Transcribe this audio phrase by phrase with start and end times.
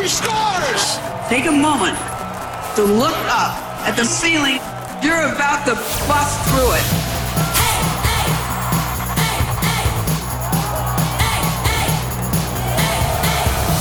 [0.00, 0.96] She scores!
[1.28, 1.94] Take a moment
[2.74, 3.52] to look up
[3.84, 4.58] at the ceiling.
[5.04, 5.74] You're about to
[6.08, 6.86] bust through it.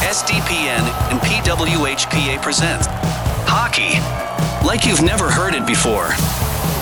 [0.03, 2.85] SDPN and PWHPA present
[3.47, 3.95] Hockey
[4.67, 6.09] like you've never heard it before.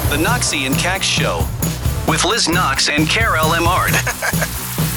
[0.10, 1.46] The Knoxy and Kax Show
[2.12, 4.46] with Liz Knox and Karell Emard.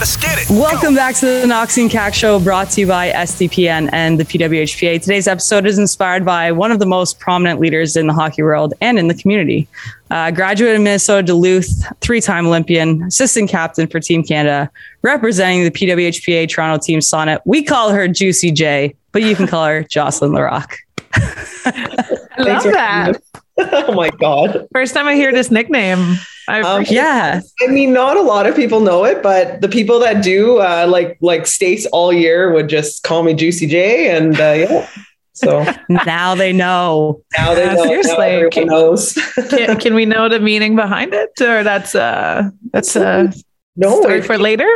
[0.01, 0.49] Let's get it.
[0.49, 5.03] Welcome back to the Knox Kax Show brought to you by SDPN and the PWHPA.
[5.03, 8.73] Today's episode is inspired by one of the most prominent leaders in the hockey world
[8.81, 9.69] and in the community.
[10.11, 14.71] Uh, graduate of Minnesota Duluth, three time Olympian, assistant captain for Team Canada,
[15.03, 17.43] representing the PWHPA Toronto Team Sonnet.
[17.45, 20.79] We call her Juicy J, but you can call her Jocelyne Larocque.
[21.15, 23.23] I love that.
[23.89, 24.67] oh my god!
[24.73, 26.17] First time I hear this nickname.
[26.49, 27.41] I Um, Yeah.
[27.63, 30.87] I mean, not a lot of people know it, but the people that do, uh,
[30.89, 34.87] like like Stace all year, would just call me Juicy J, and uh, yeah.
[35.33, 37.23] So now they know.
[37.39, 37.85] now they Yeah, know.
[37.85, 38.43] seriously.
[38.43, 39.19] Now Can- knows.
[39.51, 43.33] can, can we know the meaning behind it, or that's uh that's a
[43.77, 44.69] no, story for later?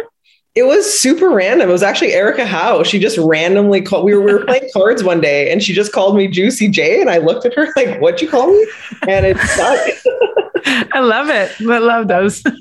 [0.54, 1.68] It was super random.
[1.68, 2.84] It was actually Erica Howe.
[2.84, 4.04] She just randomly called.
[4.04, 7.00] We were, we were playing cards one day, and she just called me Juicy J,
[7.00, 8.66] and I looked at her like, "What'd you call me?"
[9.08, 9.80] And it stuck.
[10.92, 11.52] I love it.
[11.60, 12.42] I love those.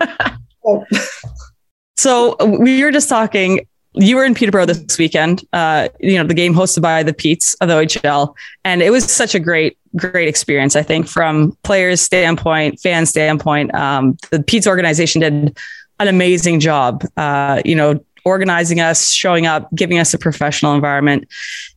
[1.96, 3.68] So we were just talking.
[3.94, 5.44] You were in Peterborough this weekend.
[5.54, 8.34] Uh, you know, the game hosted by the Petes of the OHL,
[8.66, 10.76] and it was such a great, great experience.
[10.76, 15.56] I think from players' standpoint, fan standpoint, um, the Petes organization did
[16.00, 17.04] an amazing job.
[17.18, 21.28] Uh, you know, organizing us, showing up, giving us a professional environment,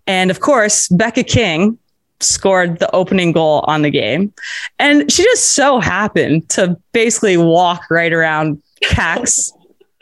[0.07, 1.79] and of course, Becca King
[2.21, 4.33] scored the opening goal on the game,
[4.79, 9.51] and she just so happened to basically walk right around Kax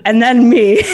[0.04, 0.82] and then me.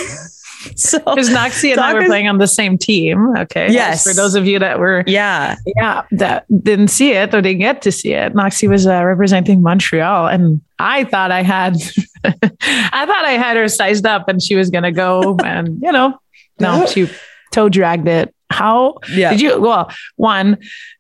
[0.76, 3.34] so Because Knoxy and I were Talk- playing on the same team.
[3.36, 3.70] Okay.
[3.72, 4.02] Yes.
[4.06, 7.82] For those of you that were yeah, yeah that didn't see it or didn't get
[7.82, 11.76] to see it, Knoxy was uh, representing Montreal, and I thought I had
[12.24, 16.18] I thought I had her sized up, and she was gonna go, and you know,
[16.58, 17.08] no, she
[17.52, 18.34] toe dragged it.
[18.50, 19.30] How yeah.
[19.30, 19.60] did you?
[19.60, 20.58] Well, one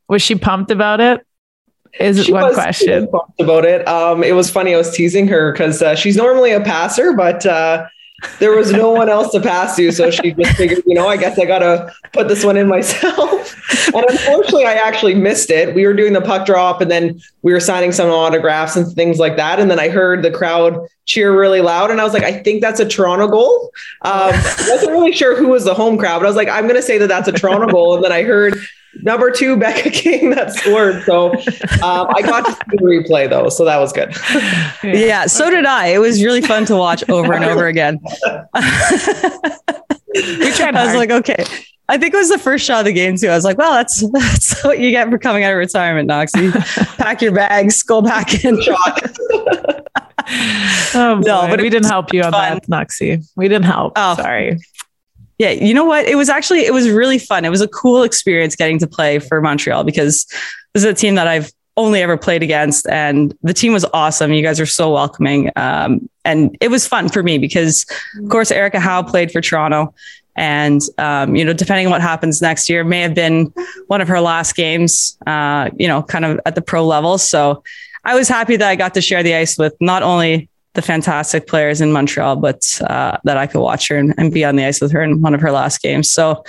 [0.08, 1.26] was she pumped about it?
[1.98, 3.08] Is She one was- question.
[3.08, 3.86] pumped about it.
[3.88, 4.74] Um, it was funny.
[4.74, 7.86] I was teasing her because uh, she's normally a passer, but uh,
[8.38, 9.92] there was no one else to pass you.
[9.92, 13.54] so she just figured, you know, I guess I gotta put this one in myself.
[13.94, 15.74] and unfortunately, I actually missed it.
[15.74, 19.18] We were doing the puck drop, and then we were signing some autographs and things
[19.18, 19.60] like that.
[19.60, 22.60] And then I heard the crowd cheer really loud, and I was like, I think
[22.60, 23.70] that's a Toronto goal.
[24.02, 26.66] Um, I wasn't really sure who was the home crowd, but I was like, I'm
[26.66, 27.96] gonna say that that's a Toronto goal.
[27.96, 28.58] And then I heard
[29.02, 31.02] number two Becca King that scored.
[31.04, 31.32] So
[31.82, 34.14] um, I got to see the replay though, so that was good.
[34.82, 35.88] Yeah, so did I.
[35.88, 37.98] It was really fun to watch over and over again.
[40.12, 40.96] We tried I was hard.
[40.96, 41.44] like, okay.
[41.88, 43.28] I think it was the first shot of the game too.
[43.28, 46.50] I was like, well, that's that's what you get for coming out of retirement, Knoxy.
[46.98, 48.58] Pack your bags, go back in.
[48.60, 49.84] oh,
[51.16, 51.20] boy.
[51.20, 52.54] No, but we didn't help you on fun.
[52.54, 53.20] that, Knoxy.
[53.36, 53.92] We didn't help.
[53.96, 54.16] Oh.
[54.16, 54.58] Sorry.
[55.40, 56.04] Yeah, you know what?
[56.04, 57.46] It was actually it was really fun.
[57.46, 60.26] It was a cool experience getting to play for Montreal because
[60.74, 64.34] this is a team that I've only ever played against, and the team was awesome.
[64.34, 67.86] You guys are so welcoming, um, and it was fun for me because,
[68.22, 69.94] of course, Erica Howe played for Toronto,
[70.36, 73.50] and um, you know, depending on what happens next year, may have been
[73.86, 75.16] one of her last games.
[75.26, 77.16] Uh, you know, kind of at the pro level.
[77.16, 77.64] So
[78.04, 81.46] I was happy that I got to share the ice with not only the fantastic
[81.48, 84.64] players in Montreal, but uh, that I could watch her and, and be on the
[84.64, 86.10] ice with her in one of her last games.
[86.10, 86.44] So,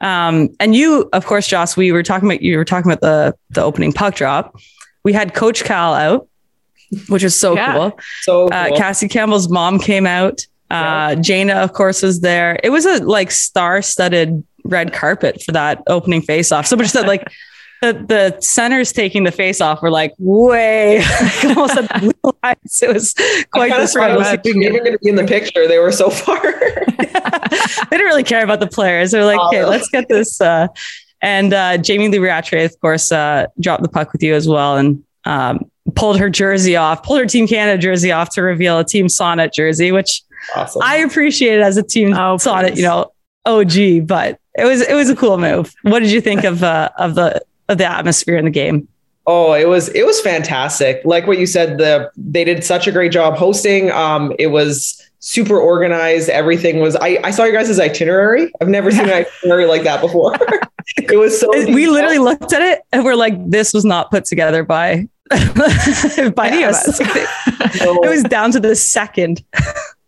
[0.00, 3.34] um, and you, of course, Joss, we were talking about you were talking about the
[3.50, 4.56] the opening puck drop.
[5.04, 6.28] We had Coach Cal out,
[7.08, 7.72] which was so Yeah.
[7.74, 8.00] cool.
[8.22, 8.76] So Uh.
[8.76, 10.46] Cassie Campbell's mom came out.
[10.70, 12.58] Uh, Jayna, of course, was there.
[12.64, 16.66] It was a like star-studded red carpet for that opening face-off.
[16.66, 17.22] So much that like
[17.82, 21.02] the, the centers taking the face-off were like way
[21.44, 22.12] almost at blue.
[22.42, 23.14] It was
[23.52, 25.68] quite I the kind of thought was even going to be in the picture.
[25.68, 26.40] They were so far.
[26.96, 29.10] they didn't really care about the players.
[29.10, 30.40] They're like, Oh, okay, let's get this.
[30.40, 30.68] Uh,
[31.20, 34.76] and uh, Jamie Lee Rattray, of course, uh, dropped the puck with you as well
[34.76, 38.84] and um, pulled her jersey off, pulled her Team Canada jersey off to reveal a
[38.84, 40.22] Team Sonnet jersey, which
[40.54, 40.82] awesome.
[40.84, 43.12] I appreciated as a Team Oh, Sonnet, you know,
[43.44, 44.06] OG.
[44.06, 45.74] But it was it was a cool move.
[45.82, 48.88] What did you think of uh, of the of the atmosphere in the game?
[49.26, 51.02] Oh, it was it was fantastic.
[51.04, 53.90] Like what you said, the they did such a great job hosting.
[53.90, 56.28] Um, it was super organized.
[56.28, 56.94] Everything was.
[56.96, 58.52] I, I saw your guys' itinerary.
[58.60, 59.10] I've never seen an
[59.42, 60.36] itinerary like that before.
[60.96, 61.48] it was so.
[61.50, 61.92] we detailed.
[61.92, 66.62] literally looked at it and we're like, this was not put together by by Any
[66.62, 67.00] of us.
[67.00, 67.00] us.
[67.00, 69.42] it was down to the second.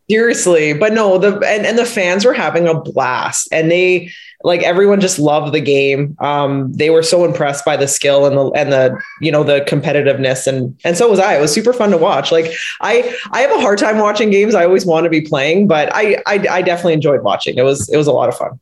[0.09, 4.11] Seriously, but no, the and, and the fans were having a blast, and they
[4.45, 6.17] like everyone just loved the game.
[6.21, 9.61] Um, they were so impressed by the skill and the and the you know the
[9.63, 11.37] competitiveness, and and so was I.
[11.37, 12.31] It was super fun to watch.
[12.31, 14.55] Like I I have a hard time watching games.
[14.55, 17.59] I always want to be playing, but I I, I definitely enjoyed watching.
[17.59, 18.61] It was it was a lot of fun.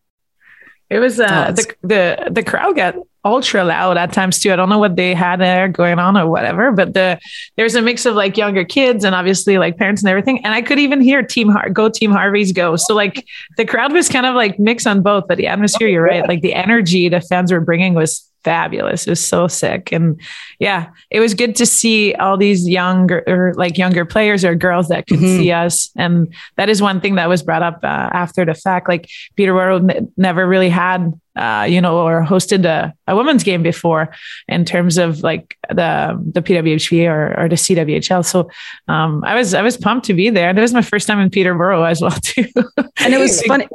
[0.89, 2.95] It was uh, Oh, the the the crowd got
[3.27, 4.53] ultra loud at times too.
[4.53, 7.19] I don't know what they had there going on or whatever, but the
[7.57, 10.45] there's a mix of like younger kids and obviously like parents and everything.
[10.45, 12.77] And I could even hear Team Har- Go Team Harvey's go.
[12.77, 13.27] So like
[13.57, 16.41] the crowd was kind of like mix on both, but the atmosphere, you're right, like
[16.41, 19.07] the energy the fans were bringing was fabulous.
[19.07, 20.19] It was so sick, and
[20.61, 24.87] yeah, it was good to see all these younger or like younger players or girls
[24.89, 25.37] that could Mhm.
[25.39, 25.91] see us.
[25.97, 28.89] And that is one thing that was brought up uh, after the fact.
[28.89, 33.63] Like Peterborough n- never really had, uh, you know, or hosted a, a women's game
[33.63, 34.15] before
[34.49, 35.93] in terms of like the
[36.35, 38.25] the PWHP or, or the CWHL.
[38.25, 38.49] So
[38.89, 40.49] um, I was I was pumped to be there.
[40.49, 42.47] And it was my first time in Peterborough as well too.
[43.03, 43.67] and it was funny.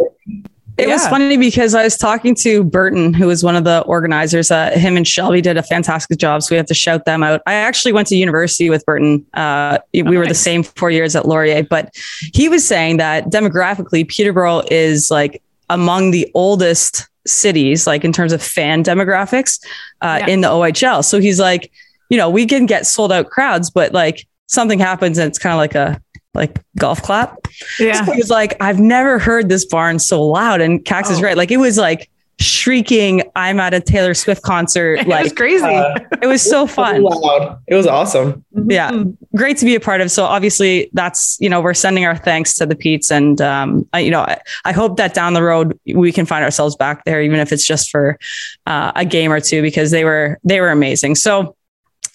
[0.81, 4.51] It was funny because I was talking to Burton, who was one of the organizers.
[4.51, 7.41] Uh, him and Shelby did a fantastic job, so we have to shout them out.
[7.45, 9.25] I actually went to university with Burton.
[9.33, 11.93] Uh, we were the same four years at Laurier, but
[12.33, 18.33] he was saying that demographically, Peterborough is like among the oldest cities, like in terms
[18.33, 19.59] of fan demographics,
[20.01, 20.33] uh, Yeah.
[20.33, 21.03] in the OHL.
[21.03, 21.71] So he's like,
[22.09, 25.53] you know, we can get sold out crowds, but like something happens and it's kind
[25.53, 26.01] of like a
[26.33, 27.35] like golf clap.
[27.79, 28.05] yeah.
[28.05, 30.61] He was like, I've never heard this barn so loud.
[30.61, 31.23] And Kax is Oh.
[31.23, 31.35] right.
[31.35, 34.93] Like it was like shrieking, I'm at a Taylor Swift concert.
[35.01, 35.63] it was Like crazy.
[35.65, 37.03] Uh, it was so fun.
[37.03, 37.59] loud.
[37.67, 38.43] It was awesome.
[38.53, 38.91] Yeah.
[38.91, 39.17] Mhm.
[39.35, 40.09] Great to be a part of.
[40.09, 43.99] So obviously that's, you know, we're sending our thanks to the Petes and, um, I,
[43.99, 47.21] you know, I, I hope that down the road we can find ourselves back there,
[47.21, 48.17] even if it's just for
[48.65, 51.15] uh, a game or two, because they were, they were amazing.
[51.15, 51.55] So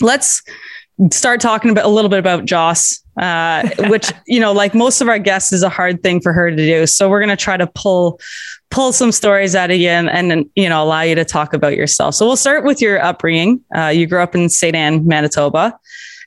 [0.01, 0.43] let's
[1.13, 5.09] start talking about a little bit about Joss, uh, which, you know, like most of
[5.09, 6.87] our guests is a hard thing for her to do.
[6.87, 8.21] So we're going to try to pull,
[8.71, 11.53] pull some stories out of you and, and, then, you know, allow you to talk
[11.53, 12.15] about yourself.
[12.15, 13.65] So we'll start with your upbringing.
[13.77, 14.75] Uh, you grew up in St.
[14.75, 15.79] Anne, Manitoba,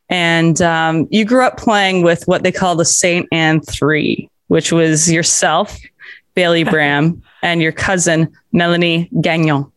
[0.09, 3.27] and um, you grew up playing with what they call the St.
[3.31, 5.77] Anne Three, which was yourself,
[6.33, 9.71] Bailey Bram, and your cousin, Melanie Gagnon.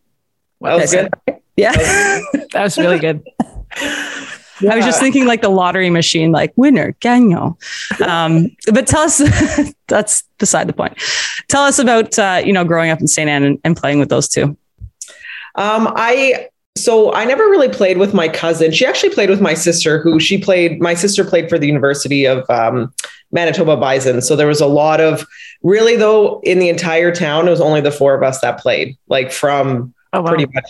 [0.61, 1.09] That was good.
[1.55, 1.73] Yeah.
[1.73, 3.23] That was really good.
[4.69, 7.55] I was just thinking like the lottery machine, like winner, Gagnon.
[8.05, 9.21] Um, but tell us,
[9.87, 11.01] that's beside the point.
[11.49, 13.29] Tell us about, uh, you know, growing up in St.
[13.29, 14.57] Anne and, and playing with those two.
[15.55, 18.71] Um, I so I never really played with my cousin.
[18.71, 20.81] She actually played with my sister, who she played.
[20.81, 22.91] My sister played for the University of um,
[23.31, 24.21] Manitoba Bison.
[24.21, 25.25] So there was a lot of
[25.61, 27.47] really though in the entire town.
[27.47, 30.29] It was only the four of us that played, like from Oh, wow.
[30.29, 30.69] pretty much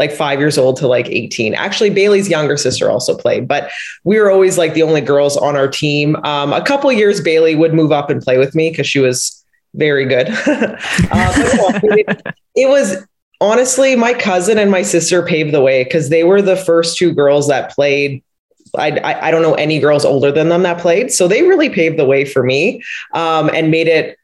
[0.00, 1.54] like five years old to like 18.
[1.54, 3.70] Actually, Bailey's younger sister also played, but
[4.02, 6.16] we were always like the only girls on our team.
[6.24, 9.44] Um, a couple years, Bailey would move up and play with me because she was
[9.74, 10.28] very good.
[10.46, 10.74] uh,
[11.84, 12.22] it,
[12.56, 13.06] it was
[13.42, 17.12] honestly my cousin and my sister paved the way because they were the first two
[17.12, 18.24] girls that played.
[18.78, 21.12] I, I, I don't know any girls older than them that played.
[21.12, 22.82] So they really paved the way for me
[23.12, 24.16] um, and made it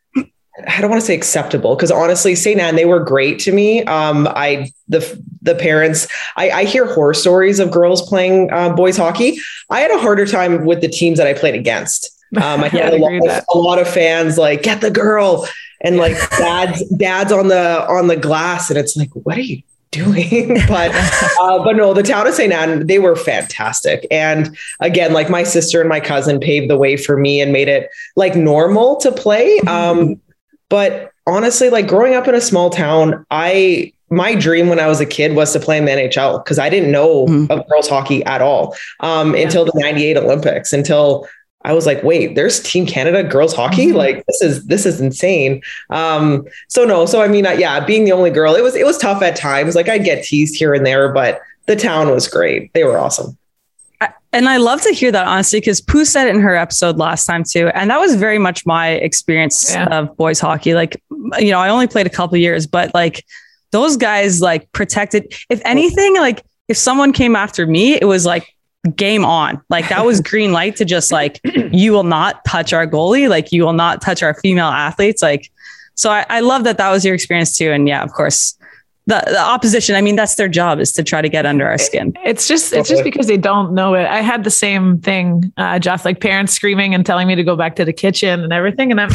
[0.67, 2.59] I don't want to say acceptable because honestly, St.
[2.59, 3.85] Anne, they were great to me.
[3.85, 8.97] Um, I the the parents, I, I hear horror stories of girls playing uh, boys
[8.97, 9.39] hockey.
[9.69, 12.11] I had a harder time with the teams that I played against.
[12.37, 15.47] Um, I Yeah, had lot of, a lot of fans like get the girl
[15.83, 19.63] and like dads dads on the on the glass, and it's like, what are you
[19.91, 20.57] doing?
[20.69, 20.91] but
[21.39, 22.53] uh, but no, the town of St.
[22.53, 24.07] Anne, they were fantastic.
[24.11, 27.69] And again, like my sister and my cousin paved the way for me and made
[27.69, 29.59] it like normal to play.
[29.67, 30.19] Um,
[30.69, 35.01] but honestly, like growing up in a small town, I my dream when I was
[35.01, 37.51] a kid was to play in the NHL because I didn't know Mhm.
[37.51, 40.73] of girls hockey at all um, until the '98 Olympics.
[40.73, 41.27] Until
[41.65, 43.89] I was like, wait, there's Team Canada girls hockey.
[43.89, 43.95] Mhm.
[43.95, 45.61] Like this is this is insane.
[45.91, 48.87] Um, so no, so I mean, uh, yeah, being the only girl, it was it
[48.87, 49.75] was tough at times.
[49.75, 52.73] Like I'd get teased here and there, but the town was great.
[52.75, 53.37] They were awesome.
[54.37, 57.25] And I love to hear that honestly, because Pooh said it in her episode last
[57.25, 59.85] time too, and that was very much my experience Yeah.
[59.87, 60.75] of boys hockey.
[60.75, 61.01] Like,
[61.39, 63.25] you know, I only played a couple years, but like
[63.73, 65.33] those guys like protected.
[65.49, 68.47] If anything, like if someone came after me, it was like
[68.95, 69.63] game on.
[69.71, 71.41] Like that was green light to just like
[71.73, 75.23] you will not touch our goalie, like you will not touch our female athletes.
[75.23, 75.51] Like,
[75.95, 77.73] so I, I love that that was your experience too.
[77.73, 78.55] And yeah, of course,
[79.07, 79.95] the, the opposition.
[79.95, 82.13] I mean, that's their job is to try to get under our skin.
[82.25, 84.05] It's just it's just because they don't know it.
[84.07, 87.55] I had the same thing, uh, just like parents screaming and telling me to go
[87.55, 88.91] back to the kitchen and everything.
[88.91, 89.11] And I'm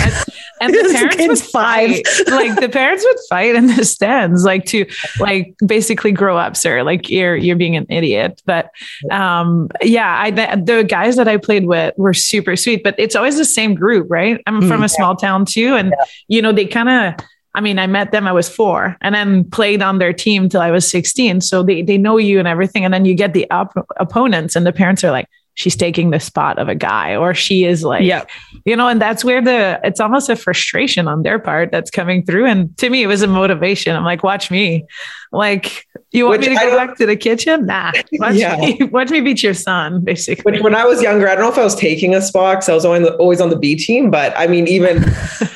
[0.62, 2.08] and the parents would fight.
[2.28, 4.86] like the parents would fight in the stands, like to
[5.20, 6.84] like basically grow up, sir.
[6.84, 8.42] Like you're you're being an idiot.
[8.46, 8.72] But
[9.12, 12.82] um, yeah, I the, the guys that I played with were super sweet.
[12.82, 14.42] But it's always the same group, right?
[14.48, 16.06] I'm from mm, a small town too, and yeah.
[16.30, 19.50] you know they kind of I mean, I met them, I was four and then
[19.50, 21.42] played on their team till I was 16.
[21.42, 22.86] So they, they know you and everything.
[22.86, 26.20] And then you get the op- opponents and the parents are like, she's taking the
[26.20, 28.24] spot of a guy or she is like, yeah,
[28.66, 32.26] you know, and that's where the, it's almost a frustration on their part that's coming
[32.26, 32.46] through.
[32.46, 33.96] And to me, it was a motivation.
[33.96, 34.86] I'm like, watch me.
[35.34, 37.66] Like, you want Which me to go back to the kitchen?
[37.66, 38.58] Nah, watch, yeah.
[38.58, 40.44] me, watch me beat your son, basically.
[40.44, 42.70] When, when I was younger, I don't know if I was taking a spot because
[42.70, 45.04] I was always, always on the B team, but I mean, even,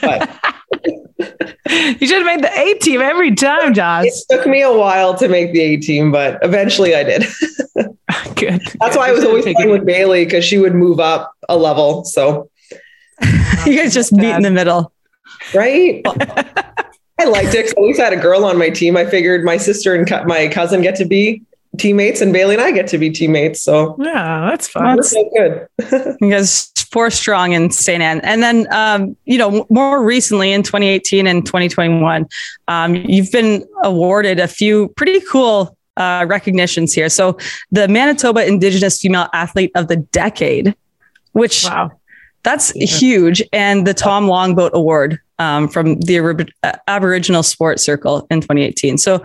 [0.01, 0.29] but
[2.00, 4.05] you should have made the A team every time, Joss.
[4.05, 7.24] It took me a while to make the A team, but eventually I did.
[8.36, 8.62] Good.
[8.79, 12.05] That's why I was always playing with Bailey because she would move up a level.
[12.05, 12.50] So
[13.65, 14.91] you guys just meet in the middle.
[15.53, 16.01] Right.
[16.05, 17.72] I liked it.
[17.72, 18.98] At least I had a girl on my team.
[18.98, 21.44] I figured my sister and my cousin get to be
[21.77, 23.62] teammates and Bailey and I get to be teammates.
[23.62, 24.96] So yeah, that's fun.
[24.96, 25.67] That's so good.
[26.22, 28.01] you guys four strong in St.
[28.01, 28.22] Anne.
[28.22, 32.25] And then, um, you know, more recently in 2018 and 2021,
[32.70, 37.10] um, you've been awarded a few pretty cool uh, recognitions here.
[37.10, 37.38] So
[37.70, 40.74] the Manitoba Indigenous Female Athlete of the Decade,
[41.34, 41.91] which wow.
[42.44, 42.86] that's yeah.
[42.86, 43.44] huge.
[43.51, 46.50] And the Tom Longboat Award um, from the
[46.88, 48.98] Aboriginal Sports Circle in 2018.
[48.98, 49.22] So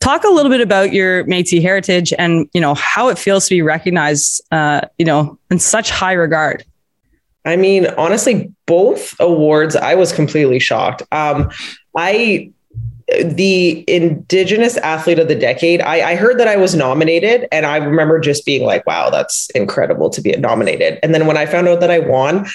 [0.00, 3.54] talk a little bit about your Métis heritage and, you know, how it feels to
[3.54, 6.64] be recognized, uh, you know, in such high regard.
[7.44, 11.02] I mean, honestly, both awards, I was completely shocked.
[11.12, 11.50] Um,
[11.96, 12.52] I
[13.24, 17.76] the Indigenous Athlete of the Decade, I, I, heard that I was nominated, and I
[17.78, 21.00] remember just being like, wow, that's incredible to be nominated.
[21.02, 22.46] And then when I found out that I won,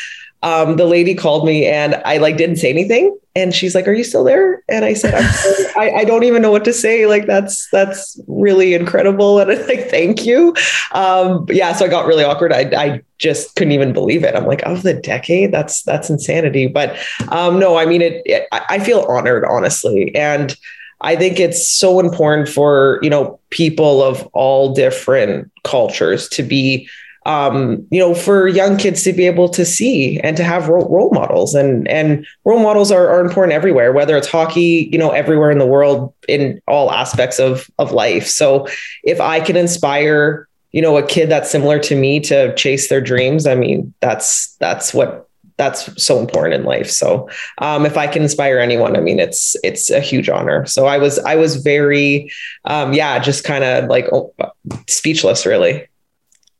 [0.43, 3.17] um, the lady called me and I like didn't say anything.
[3.37, 5.13] And she's like, "Are you still there?" And I said,
[5.75, 7.05] I, I, don't even know what to say.
[7.05, 10.55] Like that's that's really incredible." And I'm like, "Thank you."
[10.93, 12.53] Um, yeah, so I got really awkward.
[12.53, 14.35] I, I just couldn't even believe it.
[14.35, 15.51] I'm like, "Of the decade?
[15.51, 18.47] That's that's insanity." But um, no, I mean it, it.
[18.51, 20.55] I feel honored, honestly, and.
[21.01, 26.87] I think it's so important for you know people of all different cultures to be
[27.25, 30.87] um, you know, for young kids to be able to see and to have role,
[30.89, 35.09] role models and and role models are, are important everywhere, whether it's hockey, you know,
[35.09, 38.27] everywhere in the world in all aspects of of life.
[38.27, 38.67] So
[39.03, 43.01] if I can inspire, you know, a kid that's similar to me to chase their
[43.01, 45.27] dreams, I mean, that's that's what
[45.57, 46.91] that's so important in life.
[46.91, 47.29] So
[47.59, 50.65] um, if I can inspire anyone, I mean, it's it's a huge honor.
[50.67, 52.31] So I was I was very,
[52.65, 54.31] um, yeah, just kind of like oh,
[54.87, 55.87] speechless, really.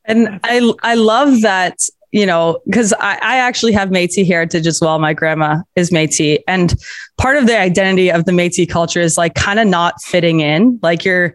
[0.06, 1.78] And I I love that,
[2.12, 4.98] you know, because I, I actually have Métis heritage as well.
[4.98, 6.38] My grandma is Métis.
[6.46, 6.74] And
[7.18, 10.78] part of the identity of the Métis culture is like kind of not fitting in.
[10.82, 11.34] Like you're,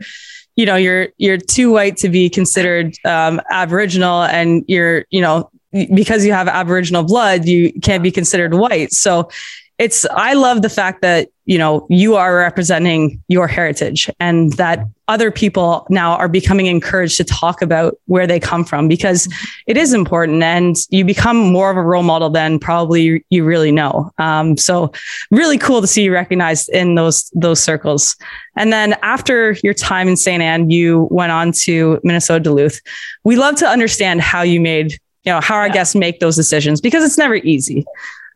[0.55, 5.49] you know, you're you're too white to be considered um, Aboriginal and you're, you know,
[5.93, 8.91] because you have Aboriginal blood, you can't be considered white.
[8.91, 9.29] So
[9.77, 14.85] it's I love the fact that you know you are representing your heritage and that
[15.12, 19.27] other people now are becoming encouraged to talk about where they come from because
[19.68, 23.74] it is important and you become more of a role model than probably you really
[23.74, 24.89] know um, so
[25.30, 28.15] really cool to see you recognized in those those circles
[28.56, 32.80] and then after your time in st anne you went on to minnesota duluth
[33.25, 34.94] we love to understand how you made
[35.25, 35.74] you know how our yeah.
[35.74, 37.86] guests make those decisions because it's never easy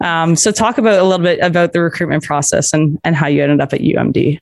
[0.03, 3.41] um, so talk about a little bit about the recruitment process and, and how you
[3.41, 4.39] ended up at UMD.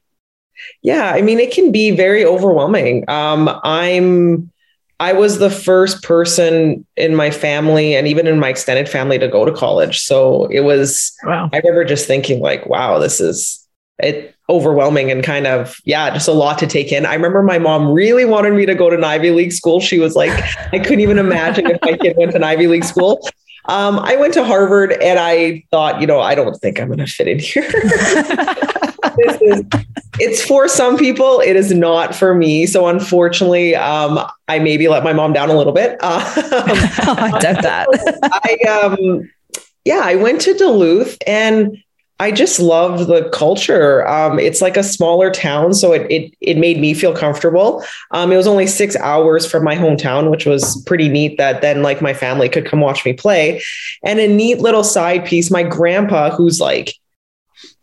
[0.82, 3.10] Yeah, I mean, it can be very overwhelming.
[3.10, 4.52] Um, I'm,
[5.00, 9.28] I was the first person in my family and even in my extended family to
[9.28, 10.00] go to college.
[10.00, 11.50] So it was, wow.
[11.52, 13.68] I remember just thinking like, wow, this is
[14.00, 17.06] it overwhelming and kind of, yeah, just a lot to take in.
[17.06, 19.80] I remember my mom really wanted me to go to an Ivy League school.
[19.80, 20.32] She was like,
[20.74, 23.28] I couldn't even imagine if my kid went to an Ivy League school.
[23.66, 27.00] Um, I went to Harvard and I thought, you know, I don't think I'm going
[27.00, 27.64] to fit in here.
[29.18, 29.64] this is,
[30.20, 31.40] it's for some people.
[31.40, 32.66] It is not for me.
[32.66, 36.00] So unfortunately, um, I maybe let my mom down a little bit.
[36.14, 37.88] Um, oh, I doubt that.
[38.64, 39.30] I, um,
[39.86, 41.78] yeah, I went to Duluth and
[42.20, 44.08] I just loved the culture.
[44.08, 47.84] Um, it's like a smaller town, so it it it made me feel comfortable.
[48.12, 51.38] Um, it was only six hours from my hometown, which was pretty neat.
[51.38, 53.62] That then like my family could come watch me play,
[54.04, 55.50] and a neat little side piece.
[55.50, 56.96] My grandpa, who's like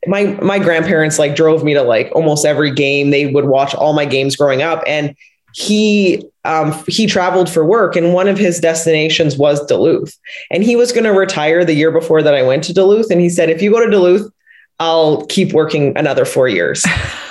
[0.07, 3.11] my my grandparents like drove me to like almost every game.
[3.11, 5.14] They would watch all my games growing up, and
[5.52, 10.16] he um, he traveled for work, and one of his destinations was Duluth,
[10.50, 13.21] and he was going to retire the year before that I went to Duluth, and
[13.21, 14.30] he said, if you go to Duluth,
[14.78, 16.83] I'll keep working another four years.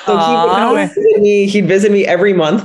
[0.06, 0.34] So he
[0.74, 1.48] would visit me.
[1.48, 2.64] He'd visit me every month.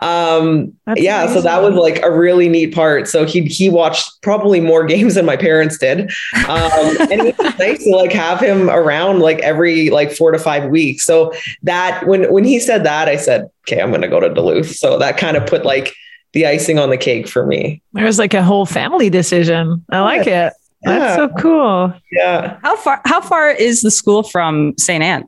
[0.00, 3.06] Um, That's yeah, so that was like a really neat part.
[3.06, 6.10] So he he watched probably more games than my parents did,
[6.48, 10.38] um, and it was nice to like have him around like every like four to
[10.38, 11.04] five weeks.
[11.04, 14.32] So that when when he said that, I said, okay, I'm going to go to
[14.32, 14.74] Duluth.
[14.74, 15.94] So that kind of put like
[16.32, 17.82] the icing on the cake for me.
[17.92, 19.84] There was like a whole family decision.
[19.90, 20.52] I like it.
[20.82, 21.92] That's so cool.
[22.10, 22.58] Yeah.
[22.62, 25.02] How far how far is the school from St.
[25.02, 25.26] Anne?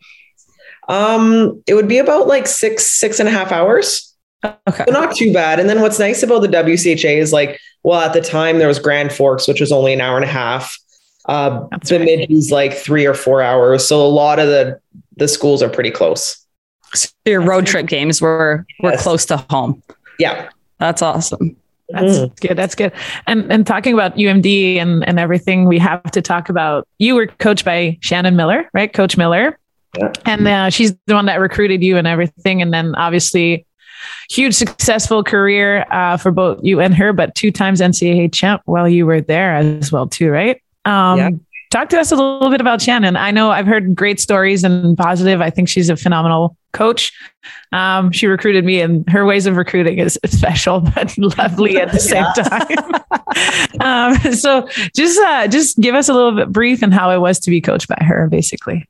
[0.89, 4.12] Um, it would be about like six, six and a half hours.
[4.45, 4.85] Okay.
[4.87, 5.61] So not too bad.
[5.61, 8.79] And then what's nice about the WCHA is like, well, at the time there was
[8.79, 10.77] Grand Forks, which was only an hour and a half.
[11.27, 12.09] Uh, That's the right.
[12.09, 13.87] Bemidji's like three or four hours.
[13.87, 14.81] So a lot of the
[15.17, 16.45] the schools are pretty close.
[16.95, 19.03] So your road trip games were were Yes.
[19.03, 19.81] close to home.
[20.19, 20.49] Yeah.
[20.79, 21.57] That's awesome.
[21.91, 22.41] That's Mhm.
[22.41, 22.57] good.
[22.57, 22.91] That's good.
[23.29, 26.89] And and talking about UMD and and everything, we have to talk about.
[26.99, 28.93] You were coached by Shannon Miller, right?
[28.93, 29.59] Coach Miller,
[29.97, 30.11] Yeah.
[30.27, 32.61] and uh, she's the one that recruited you and everything.
[32.63, 33.65] And then obviously,
[34.33, 38.89] huge successful career uh, for both you and her, but two times NCAA champ while
[38.89, 40.61] you were there as well too, right?
[40.85, 41.31] Um, Yeah.
[41.71, 43.17] Talk to us a little bit about Shannon.
[43.17, 45.41] I know I've heard great stories and positive.
[45.41, 47.15] I think she's a phenomenal coach.
[47.73, 51.99] Um, she recruited me, and her ways of recruiting is special but lovely at the
[51.99, 52.27] same
[53.81, 54.15] time.
[54.21, 57.39] um, so just uh, just give us a little bit brief and how it was
[57.41, 58.87] to be coached by her, basically.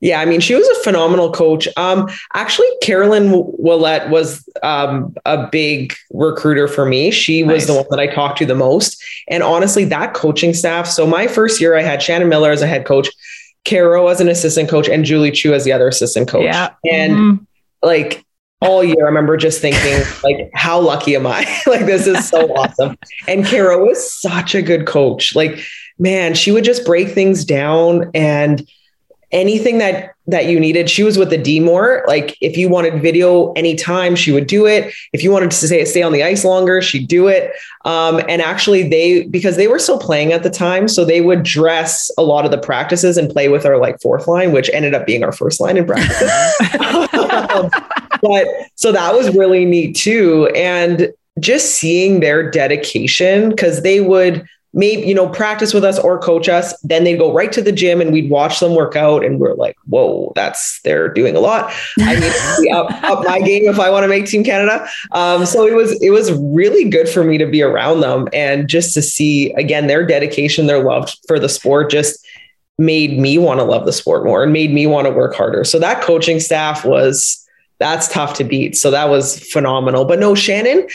[0.00, 1.66] Yeah, I mean, she was a phenomenal coach.
[1.76, 7.10] Um, actually, Caroline Ouellette was um, a big recruiter for me.
[7.10, 7.66] She was Nice.
[7.66, 9.02] the one that I talked to the most.
[9.28, 10.86] And honestly, that coaching staff.
[10.86, 13.08] So my first year, I had Shannon Miller as a head coach,
[13.64, 16.44] Caro as an assistant coach, and Julie Chu as the other assistant coach.
[16.44, 16.70] Yeah.
[16.90, 17.46] And Mhm.
[17.82, 18.22] like
[18.62, 21.40] all year, I remember just thinking, like, how lucky am I?
[21.66, 22.96] like, this is so awesome.
[23.28, 25.34] And Caro was such a good coach.
[25.34, 25.58] Like,
[25.98, 28.66] man, she would just break things down and
[29.32, 30.90] anything that that you needed.
[30.90, 32.04] She was with the D more.
[32.08, 34.92] Like, if you wanted video anytime, she would do it.
[35.12, 37.52] If you wanted to stay stay on the ice longer, she'd do it.
[37.84, 41.42] Um, and actually, they because they were still playing at the time, so they would
[41.42, 44.94] dress a lot of the practices and play with our like fourth line, which ended
[44.94, 46.70] up being our first line in practice.
[46.80, 47.70] Um,
[48.22, 50.48] but so that was really neat too.
[50.54, 56.18] And just seeing their dedication because they would maybe, you know, practice with us or
[56.18, 56.78] coach us.
[56.82, 59.24] Then they'd go right to the gym and we'd watch them work out.
[59.24, 61.72] And we're like, whoa, that's, they're doing a lot.
[61.98, 64.86] I need to up, up my game if I want to make Team Canada.
[65.12, 68.68] Um, so it was, it was really good for me to be around them and
[68.68, 72.24] just to see, again, their dedication, their love for the sport just
[72.78, 75.64] made me want to love the sport more and made me want to work harder.
[75.64, 77.42] So that coaching staff was
[77.78, 78.76] that's tough to beat.
[78.76, 80.04] So that was phenomenal.
[80.04, 80.86] But no, Shannon,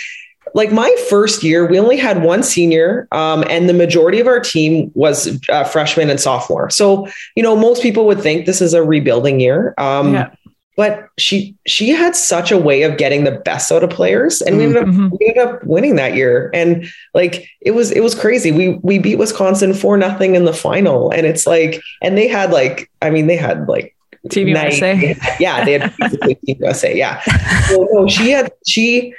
[0.53, 4.39] like my first year, we only had one senior, um, and the majority of our
[4.39, 6.69] team was uh, freshman and sophomore.
[6.69, 9.73] So you know, most people would think this is a rebuilding year.
[9.77, 10.29] Um, Yeah.
[10.77, 14.57] But she she had such a way of getting the best out of players, and
[14.57, 15.11] we ended up Mhm.
[15.11, 18.97] we ended up winning that year and like it was it was crazy we we
[18.97, 23.09] beat wisconsin for nothing in the final and it's like and they had like i
[23.09, 23.93] mean they had like
[24.29, 25.15] Team night- USA.
[25.39, 25.93] yeah they had
[26.47, 27.19] USA yeah
[27.67, 29.13] so, no, she had she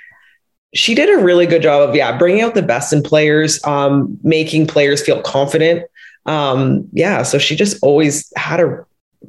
[0.74, 4.18] she did a really good job of yeah bringing out the best in players um
[4.22, 5.84] making players feel confident
[6.26, 8.84] um yeah so she just always had a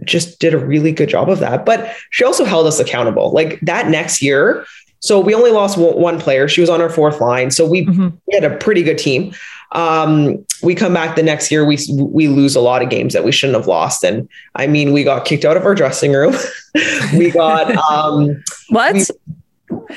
[0.06, 3.60] just did a really good job of that but she also held us accountable like
[3.62, 4.65] that next year
[4.99, 8.13] so we only lost one player she was on our fourth line so we Mhm.
[8.27, 9.34] we had a pretty good team.
[9.75, 13.23] Um, we come back the next year, we we lose a lot of games that
[13.23, 16.36] we shouldn't have lost, and I mean, we got kicked out of our dressing room.
[17.17, 18.93] we got um, What?
[18.93, 19.06] We-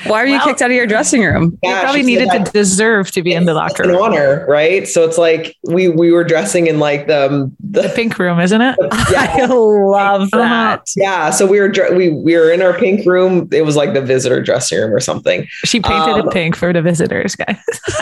[0.05, 1.57] Why are you Well- kicked out of your dressing room?
[1.63, 3.95] You probably needed to deserve to be in the locker room.
[3.95, 4.87] an honor, right?
[4.87, 8.61] So it's like we we were dressing in like the The the pink room, isn't
[8.61, 8.75] it?
[9.11, 9.35] yeah.
[9.39, 10.89] I love that.
[10.95, 13.47] Yeah, so we were dr- we we were in our pink room.
[13.51, 15.47] It was like the visitor dressing room or something.
[15.65, 17.57] She painted Um, it pink for the visitors, guys.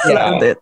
[0.05, 0.29] I Yeah.
[0.29, 0.57] loved it.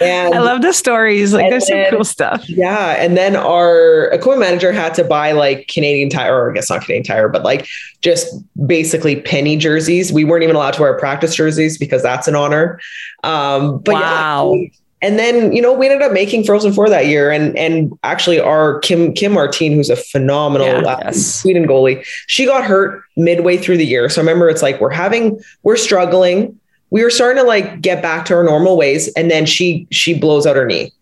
[0.00, 1.32] And I love the stories.
[1.32, 2.48] Like, there's some cool stuff.
[2.48, 6.70] Yeah, and then our equipment manager had to buy like Canadian Tire, or I guess
[6.70, 7.66] not Canadian Tire, but like
[8.00, 8.34] just
[8.66, 10.12] basically penny jerseys.
[10.12, 12.80] We weren't even allowed to wear practice jerseys because that's an honor.
[13.22, 14.54] Um, but Wow.
[14.54, 14.68] yeah,
[15.02, 18.38] and then you know we ended up making Frozen Four that year, and and actually
[18.40, 21.26] our Kim Kim Martin, who's a phenomenal Yeah, uh, yes.
[21.26, 24.08] Sweden goalie, she got hurt midway through the year.
[24.08, 26.58] So remember, it's like we're having we're struggling.
[26.92, 30.16] We were starting to like get back to our normal ways, and then she she
[30.16, 30.92] blows out her knee,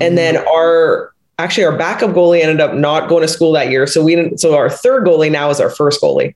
[0.00, 3.86] and then our actually our backup goalie ended up not going to school that year.
[3.86, 6.34] So we didn't, so our third goalie now is our first goalie.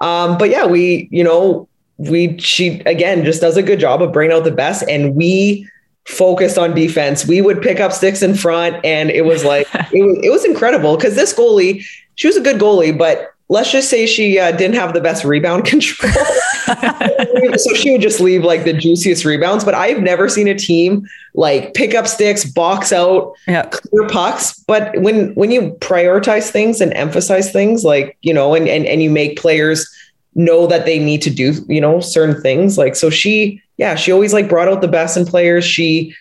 [0.00, 4.12] Um, but yeah, we, you know, we, she again just does a good job of
[4.12, 4.84] bringing out the best.
[4.88, 5.68] And we
[6.06, 7.26] focused on defense.
[7.26, 10.44] We would pick up sticks in front and it was like, it was, it was
[10.44, 14.52] incredible because this goalie, she was a good goalie, but let's just say she uh,
[14.52, 16.12] didn't have the best rebound control.
[17.56, 19.64] so she would just leave like the juiciest rebounds.
[19.64, 23.62] But I've never seen a team like pick up sticks, box out, Yeah.
[23.70, 24.58] clear pucks.
[24.66, 29.02] But when when you prioritize things and emphasize things, like you know, and and and
[29.02, 29.88] you make players
[30.34, 34.12] know that they need to do you know certain things, like so she yeah she
[34.12, 35.64] always like brought out the best in players.
[35.64, 36.14] She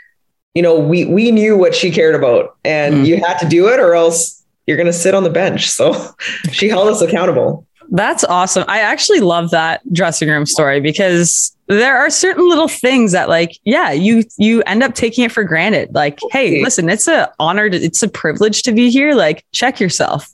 [0.56, 3.06] you know we we knew what she cared about, and Mm.
[3.06, 4.37] you had to do it or else
[4.68, 5.70] you're gonna sit on the bench.
[5.70, 5.94] So
[6.52, 7.66] she held us accountable.
[7.90, 8.66] That's awesome.
[8.68, 13.58] I actually love that dressing room story because there are certain little things that like,
[13.64, 15.96] yeah, you you end up taking it for granted.
[15.96, 19.14] Like, hey, listen, it's a honor, to, it's a privilege to be here.
[19.16, 20.28] Like, check yourself.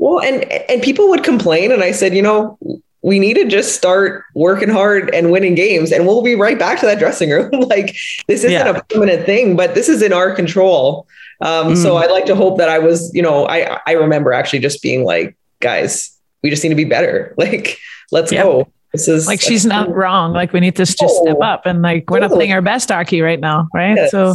[0.00, 2.58] Well, and and people would complain, and I said, you know,
[3.02, 6.80] we need to just start working hard and winning games, and we'll be right back
[6.80, 7.50] to that dressing room.
[7.68, 7.96] like
[8.26, 8.68] this isn't Yeah.
[8.68, 11.06] a permanent thing, but this is in our control.
[11.40, 12.02] Um, So Mm.
[12.02, 15.04] I like to hope that I was, you know, I I remember actually just being
[15.04, 16.10] like, guys,
[16.42, 17.34] we just need to be better.
[17.38, 17.78] Like,
[18.12, 18.44] let's Yep.
[18.44, 18.68] go.
[18.92, 20.32] This is like she's not wrong.
[20.32, 21.42] Like we need to just step Oh.
[21.42, 23.96] up and like we're not playing our best hockey right now, right?
[23.96, 24.10] Yes.
[24.10, 24.32] So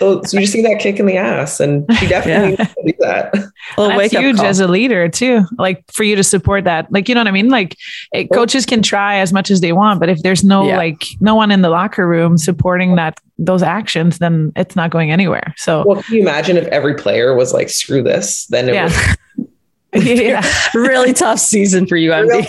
[0.00, 2.82] So, so you just need that kick in the ass, and she definitely needs to
[2.86, 3.34] do that.
[3.76, 4.46] Well, that's wake huge call.
[4.46, 5.42] as a leader too.
[5.58, 7.50] Like for you to support that, like you know what I mean.
[7.50, 7.76] Like
[8.14, 10.78] it, coaches can try as much as they want, but if there's no Yeah.
[10.78, 15.10] like no one in the locker room supporting that those actions, then it's not going
[15.12, 15.52] anywhere.
[15.58, 18.46] So Well, can you imagine if every player was like, "Screw this"?
[18.46, 18.84] Then it Yeah.
[18.84, 19.48] was
[19.92, 22.46] yeah, really tough season for UMD.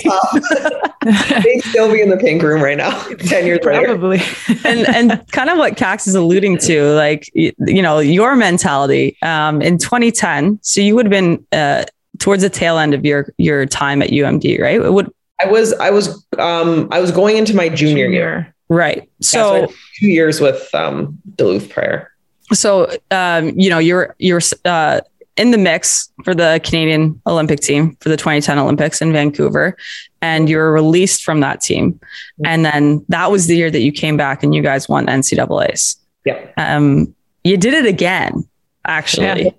[1.44, 3.86] They'd still be in the pink room right now, ten years later.
[3.86, 4.20] probably.
[4.66, 9.18] and and kind of what Kax is alluding to, like y- you know, your mentality
[9.24, 10.60] um, in 2010.
[10.62, 11.86] So you would have been uh,
[12.20, 14.80] towards the tail end of your your time at UMD, right?
[14.80, 18.54] It would I was I was um I was going into my junior year.
[18.70, 19.10] right.
[19.22, 22.12] So I So two years with um Duluth prior.
[22.54, 25.02] so um, you know you're you're uh,
[25.38, 29.78] in the mix for the Canadian Olympic team for the 2010 Olympics in Vancouver,
[30.22, 32.00] and you were released from that team,
[32.46, 35.98] and then that was the year that you came back and you guys won NCAA's.
[36.26, 36.48] Yeah.
[36.58, 38.48] Um, you did it again,
[38.86, 39.46] actually.
[39.46, 39.52] Yeah.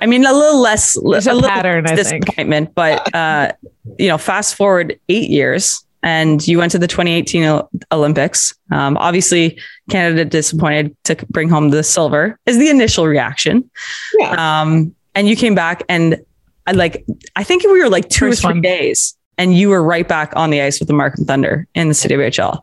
[0.00, 2.24] I mean, a little less, There's a a little pattern, I think.
[2.24, 3.52] disappointment, but uh,
[3.98, 8.54] you know, fast forward eight years, and you went to the 2018 Olympics.
[8.70, 9.58] Um, obviously,
[9.90, 12.38] Canada disappointed to bring home the silver.
[12.46, 13.70] Is the initial reaction,
[14.18, 14.60] Yeah.
[14.62, 16.20] um, and you came back, and
[16.66, 17.04] I like,
[17.36, 18.62] I think we were like two First or three one.
[18.62, 21.94] days, and you were right back on the ice with the Markham Thunder in the
[21.94, 22.60] CWHL.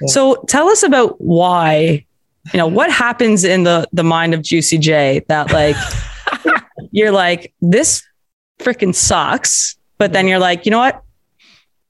[0.00, 0.06] Yeah.
[0.08, 2.04] So tell us about why,
[2.52, 5.76] you know, what happens in the the mind of Juicy J that like
[6.90, 8.02] you're like this
[8.58, 11.02] freaking sucks, but then you're like, you know what?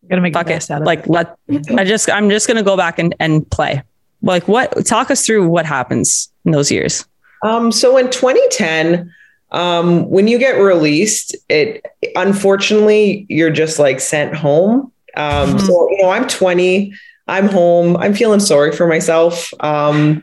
[0.08, 0.70] Gotta make Fuck the it.
[0.70, 1.08] out of Like it.
[1.10, 1.36] let
[1.76, 3.82] I just I'm just gonna go back and and play.
[4.22, 4.84] Like what?
[4.86, 7.04] Talk us through what happens in those years.
[7.44, 9.12] Um, so in 2010,
[9.52, 11.84] um, when you get released, it
[12.16, 14.92] unfortunately you're just like sent home.
[15.16, 15.60] Um, Mhm.
[15.66, 16.92] so you know, I'm 20,
[17.28, 19.52] I'm home, I'm feeling sorry for myself.
[19.60, 20.22] Um,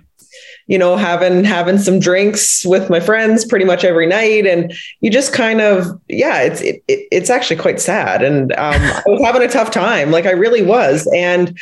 [0.67, 5.09] you know, having having some drinks with my friends pretty much every night, and you
[5.09, 9.21] just kind of, yeah, it's it, it, it's actually quite sad, and um, I was
[9.21, 11.57] having a tough time, like I really was, and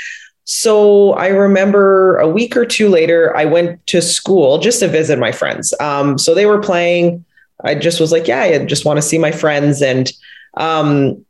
[0.45, 5.19] so I remember a week or two later, I went to school just to visit
[5.19, 5.73] my friends.
[5.79, 7.23] Um, so they were playing.
[7.63, 9.81] I just was like, yeah, I just want to see my friends.
[9.81, 10.11] And,
[10.57, 11.23] um,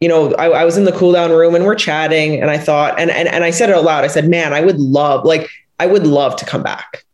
[0.00, 2.42] you know, I, I was in the cool down room and we're chatting.
[2.42, 4.60] And I thought, and, and, and I said it out loud, I said, man, I
[4.60, 5.48] would love, like,
[5.82, 7.04] I would love to come back.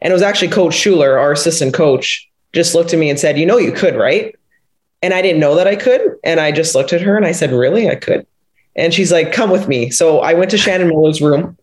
[0.00, 3.36] And it was actually Coach Schuler, our assistant coach, just looked at me and said,
[3.36, 4.32] you know, you could, right?
[5.02, 6.02] And I didn't know that I could.
[6.22, 7.90] And I just looked at her and I said, really?
[7.90, 8.24] I could.
[8.76, 9.90] And she's like, come with me.
[9.90, 11.58] So I went to Shannon Miller's room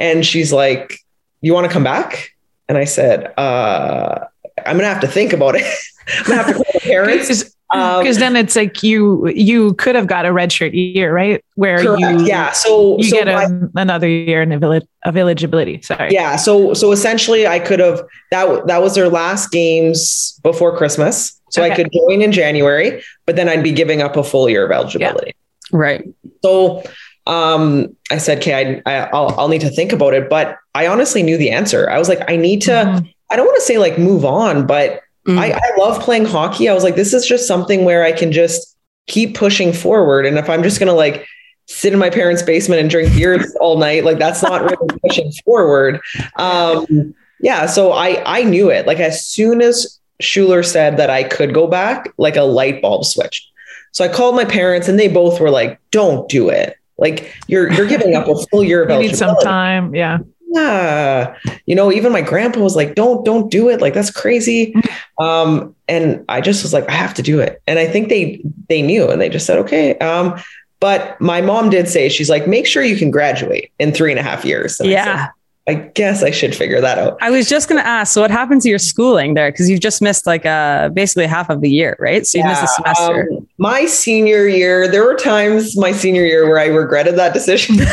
[0.00, 0.98] and she's like,
[1.42, 2.30] you want to come back?
[2.70, 4.24] And I said, uh,
[4.64, 5.64] I'm going to have to think about it.
[6.08, 7.54] I'm going to have to call my parents.
[7.72, 11.42] Because Um, then it's like you you could have got a redshirt year, right?
[11.54, 12.00] Where correct.
[12.20, 12.52] you yeah.
[12.52, 13.28] So, you so get
[13.74, 15.80] another year in of eligibility.
[15.80, 16.12] Sorry.
[16.12, 16.36] yeah.
[16.36, 21.40] So, so essentially I could have, that, that was their last games before Christmas.
[21.50, 24.64] So I could join in January, but then I'd be giving up a full year
[24.64, 25.34] of eligibility.
[25.70, 26.04] Right.
[26.42, 26.82] So
[27.26, 30.28] um, I said, okay, I, I, I'll, I'll need to think about it.
[30.28, 31.88] But I honestly knew the answer.
[31.88, 33.14] I was like, I need to, Mhm.
[33.30, 35.38] I don't want to say like move on, but Mm.
[35.38, 36.68] I, I love playing hockey.
[36.68, 40.26] I was like, this is just something where I can just keep pushing forward.
[40.26, 41.26] And if I'm just going to like
[41.66, 45.32] sit in my parents' basement and drink beers all night, like that's not really pushing
[45.44, 46.00] forward.
[46.36, 47.66] Um, yeah.
[47.66, 48.86] So I, I knew it.
[48.86, 53.04] Like as soon as Schuler said that I could go back, like a light bulb
[53.04, 53.48] switched.
[53.92, 56.76] So I called my parents and they both were like, don't do it.
[56.98, 59.94] Like you're you're giving up a full year of You need some time.
[59.94, 60.18] Yeah.
[60.52, 61.36] Yeah.
[61.66, 63.80] You know, even my grandpa was like, don't, don't do it.
[63.80, 64.74] Like that's crazy.
[65.18, 67.62] Um, and I just was like, I have to do it.
[67.66, 69.96] And I think they they knew and they just said, okay.
[69.98, 70.40] Um,
[70.80, 74.18] but my mom did say, she's like, make sure you can graduate in three and
[74.18, 74.80] a half years.
[74.80, 75.28] And Yeah.
[75.68, 77.18] I guess I should figure that out.
[77.20, 78.12] I was just going to ask.
[78.12, 79.52] So, what happened to your schooling there?
[79.52, 82.26] Because you've just missed like uh, basically half of the year, right?
[82.26, 83.28] So you missed a semester.
[83.30, 87.76] um, my senior year, there were times my senior year where I regretted that decision.
[87.78, 87.84] you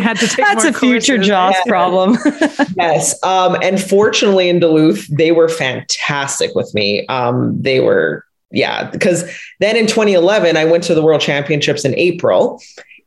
[0.00, 1.28] had to take That's more a future courses.
[1.28, 1.70] Joss Yeah.
[1.70, 2.16] problem.
[2.78, 3.22] yes.
[3.22, 7.06] Um, and fortunately in Duluth, they were fantastic with me.
[7.08, 11.94] Um, they were, yeah, because then in 2011, I went to the World Championships in
[11.96, 12.62] April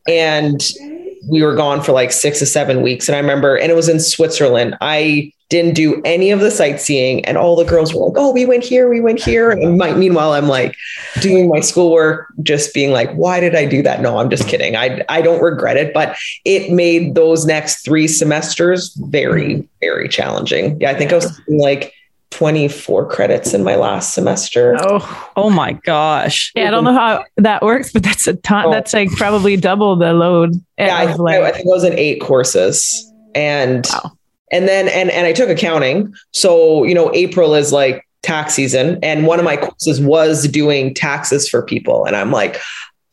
[0.08, 0.62] and
[1.28, 3.08] we were gone for like six or seven weeks.
[3.08, 4.76] And I remember, and it was in Switzerland.
[4.82, 8.46] I didn't do any of the sightseeing, and all the girls were like, "Oh, we
[8.46, 10.76] went here, we went here." And my, meanwhile, I'm like
[11.20, 14.76] doing my schoolwork, just being like, "Why did I do that?" No, I'm just kidding.
[14.78, 20.80] I I don't regret it, but it made those next three semesters very very challenging.
[20.80, 21.94] Yeah, I think I was like
[22.32, 24.76] 24 credits in my last semester.
[24.80, 26.52] Oh, oh my gosh.
[26.56, 26.68] yeah.
[26.68, 28.66] I don't know how that works, but that's a ton.
[28.68, 28.72] Oh.
[28.72, 30.54] That's like probably double the load.
[30.78, 34.12] yeah, I like, I, I think I was in eight courses, and Wow.
[34.52, 36.14] and then and and I took accounting.
[36.34, 40.94] So you know, April is like tax season, and one of my courses was doing
[40.94, 42.60] taxes for people, and I'm like,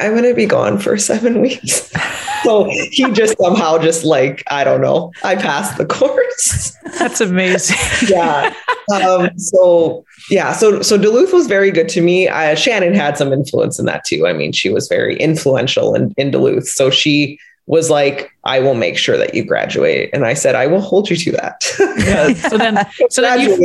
[0.00, 1.92] I'm gonna be gone for seven weeks.
[2.44, 6.76] so he just somehow just like I don't know, I passed the course.
[6.98, 7.76] that's amazing.
[8.08, 8.54] yeah.
[8.94, 12.28] Um, so yeah, so so Duluth was very good to me.
[12.28, 14.26] Uh, Shannon had some influence in that too.
[14.26, 16.68] I mean, she was very influential in, in Duluth.
[16.68, 20.66] So she was like, "I will make sure that you graduate," and I said, "I
[20.66, 21.62] will hold you to that."
[22.48, 23.56] So then, so then you,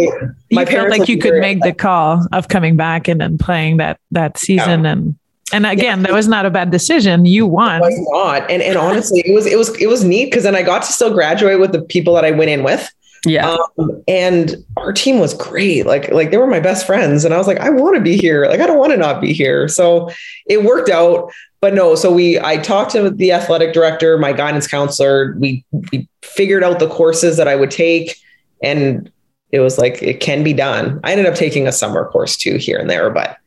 [0.50, 3.78] you my felt like you could make the call of coming back and then playing
[3.78, 5.16] that that season and
[5.52, 9.22] and again that was not a bad decision you won was not, and and honestly,
[9.26, 11.72] it was it was it was neat because then I got to still graduate with
[11.72, 12.92] the people that I went in with.
[13.26, 13.56] Yeah.
[13.78, 15.86] Um, and our team was great.
[15.86, 17.24] Like, like they were my best friends.
[17.24, 18.48] And I was like, I want to be here.
[18.48, 19.70] Like, I don't want to not be here.
[19.70, 20.10] So
[20.46, 21.32] it worked out.
[21.62, 25.36] But no, so we I talked to the athletic director, my guidance counselor.
[25.40, 28.18] We we figured out the courses that I would take.
[28.62, 29.10] And
[29.52, 31.00] it was like it can be done.
[31.06, 33.38] I ended up taking a summer course too here and there, but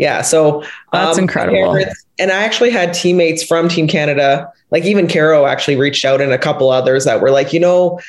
[0.00, 0.22] yeah.
[0.22, 1.78] So That's um, incredible.
[2.18, 6.32] And I actually had teammates from Team Canada, like even Caro actually reached out and
[6.32, 8.00] a couple others that were like, you know,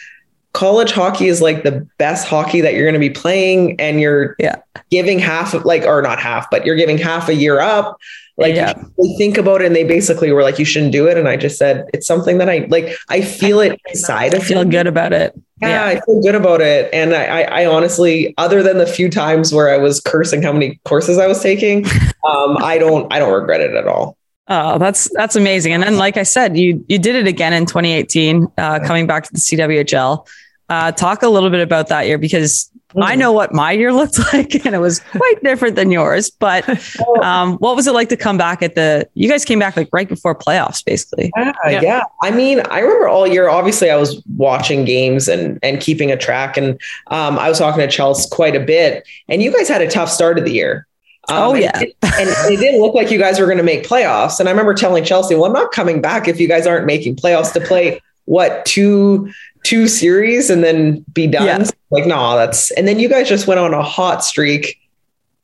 [0.54, 4.36] college hockey is like the best hockey that you're going to be playing and you're
[4.40, 4.56] Yeah.
[4.90, 7.98] giving half of like or not half but you're giving half a year up
[8.38, 8.74] like Yeah.
[8.98, 11.36] really think about it and they basically were like you shouldn't do it and i
[11.38, 15.14] just said it's something that i like i feel it inside I feel good about
[15.14, 15.34] it.
[15.62, 15.86] yeah, Yeah.
[15.86, 19.54] i feel good about it and I, I i honestly other than the few times
[19.54, 21.86] where i was cursing how many courses i was taking
[22.28, 24.18] um i don't i don't regret it at all
[24.48, 25.72] Oh, that's that's amazing.
[25.72, 29.24] And then, like I said, you you did it again in 2018, uh, coming back
[29.24, 30.28] to the CWHL.
[30.68, 34.18] Uh, talk a little bit about that year because I know what my year looked
[34.34, 36.30] like, and it was quite different than yours.
[36.30, 36.68] But
[37.24, 39.08] um, what was it like to come back at the?
[39.14, 41.32] You guys came back like right before playoffs, basically.
[41.38, 41.82] Yeah, Yeah.
[41.82, 42.04] yeah.
[42.22, 43.50] I mean, I remember all year.
[43.50, 47.80] Obviously, I was watching games and and keeping a track, and um, I was talking
[47.82, 49.08] to Chelsea quite a bit.
[49.30, 50.88] And you guys had a tough start of the year.
[51.30, 51.80] Um, Oh, and yeah.
[51.80, 54.40] it- and, it didn't look like you guys were going to make playoffs.
[54.40, 57.16] And I remember telling Chelsea, "Well, I'm not coming back if you guys aren't making
[57.16, 59.32] playoffs to play what two
[59.64, 61.70] two series and then be done." Yeah.
[61.90, 62.72] Like, no, that's.
[62.72, 64.78] And then you guys just went on a hot streak.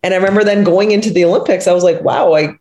[0.03, 2.57] And I remember then going into the Olympics, I was like, "Wow, I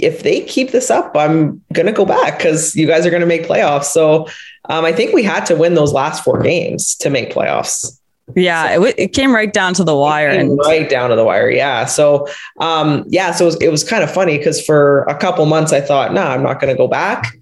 [0.00, 3.46] if they keep this up, I'm gonna go back because you guys are gonna make
[3.46, 3.84] playoffs.
[3.84, 4.26] So
[4.68, 7.98] um, I think we had to win those last four games to make playoffs.
[8.36, 11.24] Yeah, it, w- it came right down to the wire, and right down to the
[11.24, 11.50] wire.
[11.50, 11.84] Yeah.
[11.86, 15.44] So um, yeah, so it was, it was kind of funny because for a couple
[15.46, 17.36] months I thought, no, I'm not gonna go back.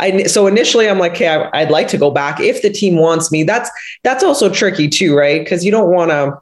[0.00, 2.96] I, so initially I'm like, okay, I, I'd like to go back if the team
[2.96, 3.42] wants me.
[3.44, 3.70] That's
[4.02, 5.44] that's also tricky too, right?
[5.44, 6.40] Because you don't want to.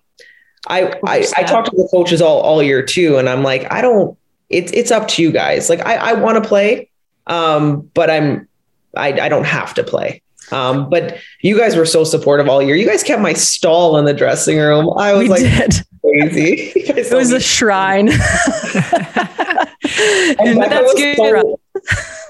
[0.69, 3.83] I, I I talk to the coaches all all year too, and I'm like, I
[3.83, 4.17] don't.
[4.49, 5.69] It's it's up to you guys.
[5.69, 6.89] Like I I want to play,
[7.27, 8.49] um, but I'm
[8.97, 10.23] I I don't have to play.
[10.51, 12.75] Um, but you guys were so supportive all year.
[12.75, 14.91] You guys kept my stall in the dressing room.
[14.97, 15.75] I was we like did.
[16.01, 16.73] crazy.
[16.99, 18.09] It was a shrine.
[20.39, 21.17] And that's good.
[21.17, 21.59] so-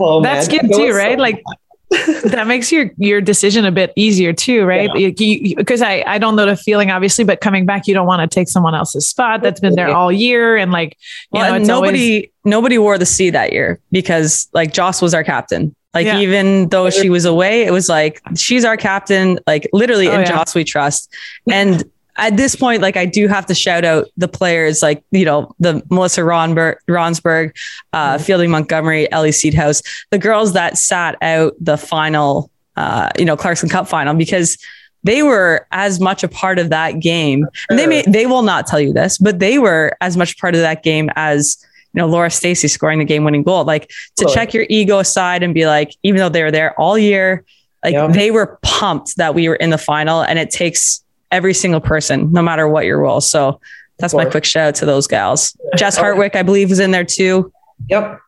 [0.00, 1.18] Oh, That's man, good too, was so- right?
[1.18, 1.42] Like
[2.24, 4.90] that makes your your decision a bit easier too, right?
[4.94, 8.34] Because I I don't know the feeling obviously, but coming back, you don't want to
[8.34, 10.98] take someone else's spot that's been there all year, and like
[11.32, 15.00] you Well, know, it's always- nobody nobody wore the C that year because like Joss
[15.00, 15.74] was our captain.
[15.94, 16.20] Like Yeah.
[16.20, 19.38] even though she was away, it was like she's our captain.
[19.46, 20.26] Like literally Oh, in yeah.
[20.26, 21.10] Joss we trust.
[21.50, 21.84] And
[22.18, 25.54] at this point, like I do have to shout out the players, like you know
[25.58, 27.56] the Melissa Ronberg, Wronzberg,
[27.92, 28.22] uh, mm-hmm.
[28.22, 33.68] Fielding Montgomery, Ellie Seedhouse, the girls that sat out the final, uh, you know Clarkson
[33.68, 34.58] Cup final because
[35.04, 37.46] they were as much a part of that game.
[37.70, 40.54] And they may they will not tell you this, but they were as much part
[40.54, 41.56] of that game as
[41.94, 43.64] you know Laura Stacey scoring the game winning goal.
[43.64, 46.98] Like to check your ego aside and be like, even though they were there all
[46.98, 47.44] year,
[47.84, 48.12] like yep.
[48.12, 52.32] they were pumped that we were in the final, and it takes every single person,
[52.32, 53.20] no matter what your role.
[53.20, 53.60] So
[53.98, 55.56] that's my quick shout out to those gals.
[55.76, 57.52] Jess Hartwick, I believe, was in there too.
[57.88, 58.20] Yep.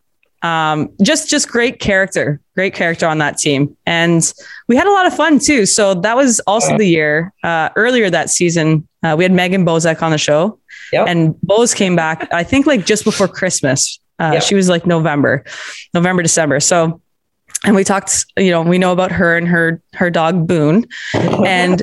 [0.43, 4.33] Um, just just great character, great character on that team, and
[4.69, 5.67] we had a lot of fun too.
[5.67, 8.89] So that was also the year uh, earlier that season.
[9.03, 10.59] Uh, we had Megan Bozek on the show,
[10.93, 11.09] yep.
[11.09, 12.33] and Boz came back.
[12.33, 14.01] I think like just before Christmas.
[14.19, 14.43] Uh, yep.
[14.43, 15.45] She was like November,
[15.95, 16.61] November, December.
[16.61, 17.01] So,
[17.65, 18.25] and we talked.
[18.39, 21.83] You know, we know about her and her her dog Boone, and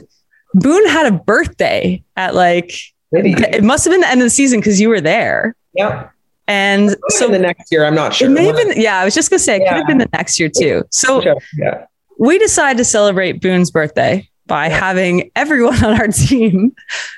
[0.57, 2.73] Boone had a birthday at like
[3.11, 5.55] it must have been the end of the season because you were there.
[5.73, 6.11] Yep.
[6.47, 8.27] And so the next year, I'm not sure.
[8.27, 9.69] It may have been, yeah, I was just gonna say it yeah.
[9.69, 10.83] could have been the next year too.
[10.91, 11.21] So
[11.57, 11.85] yeah.
[12.17, 14.79] we decided to celebrate Boone's birthday by yeah.
[14.79, 16.73] having everyone on our team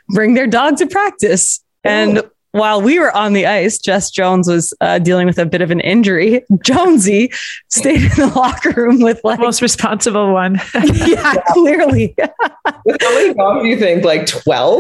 [0.10, 1.64] bring their dog to practice.
[1.84, 5.62] And while we were on the ice, Jess Jones was uh, dealing with a bit
[5.62, 6.44] of an injury.
[6.64, 7.32] Jonesy
[7.70, 10.60] stayed in the locker room with like most responsible one.
[10.94, 12.16] yeah, clearly.
[12.18, 14.04] How many dogs do you think?
[14.04, 14.78] Like twelve?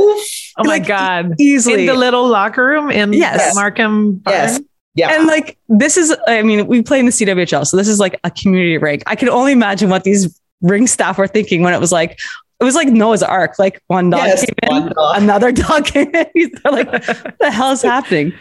[0.58, 1.36] Oh my like, god!
[1.40, 3.56] Easily in the little locker room in yes.
[3.56, 4.16] Markham.
[4.16, 4.36] Barn?
[4.36, 4.62] Yes.
[4.96, 5.16] Yeah.
[5.16, 8.20] And like this is, I mean, we play in the CWHL, so this is like
[8.24, 9.04] a community rink.
[9.06, 12.20] I can only imagine what these ring staff were thinking when it was like,
[12.60, 13.58] it was like Noah's Ark.
[13.58, 15.22] Like one dog yes, came in, dog.
[15.22, 16.52] another dog came in.
[16.64, 18.34] They're like, what the hell is happening?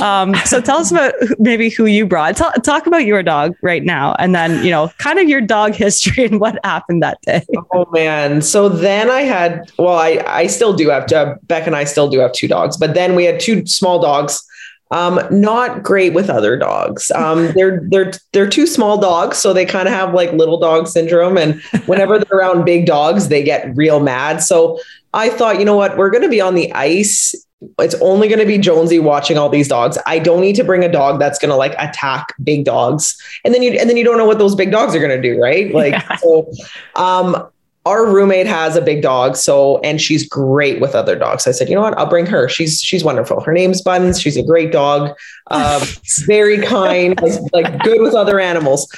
[0.00, 2.36] Um, so tell us about maybe who you brought.
[2.36, 5.74] Tell, talk about your dog right now, and then you know, kind of your dog
[5.74, 7.44] history and what happened that day.
[7.76, 8.40] Oh man!
[8.40, 11.10] So then I had, well, I I still do have.
[11.10, 14.00] Uh, Beck and I still do have two dogs, but then we had two small
[14.00, 14.44] dogs
[14.90, 17.10] um, not great with other dogs.
[17.12, 20.88] Um, they're they're they're two small dogs, so they kind of have like little dog
[20.88, 21.36] syndrome.
[21.36, 24.42] And whenever they're around big dogs, they get real mad.
[24.42, 24.78] So
[25.12, 27.34] I thought, you know what, we're going to be on the ice.
[27.78, 29.96] It's only going to be Jonesy watching all these dogs.
[30.06, 33.16] I don't need to bring a dog that's going to like attack big dogs.
[33.42, 35.22] And then you and then you don't know what those big dogs are going to
[35.22, 35.72] do, right?
[35.72, 36.16] Like yeah.
[36.16, 36.50] so.
[36.94, 37.48] Um,
[37.86, 41.46] our roommate has a big dog so and she's great with other dogs.
[41.46, 41.96] I said you know what?
[41.98, 42.48] I'll bring her.
[42.48, 43.40] She's she's wonderful.
[43.40, 44.20] Her name's buns.
[44.20, 45.16] She's a great dog
[45.50, 45.82] um,
[46.26, 47.20] very kind
[47.52, 48.88] like good with other animals.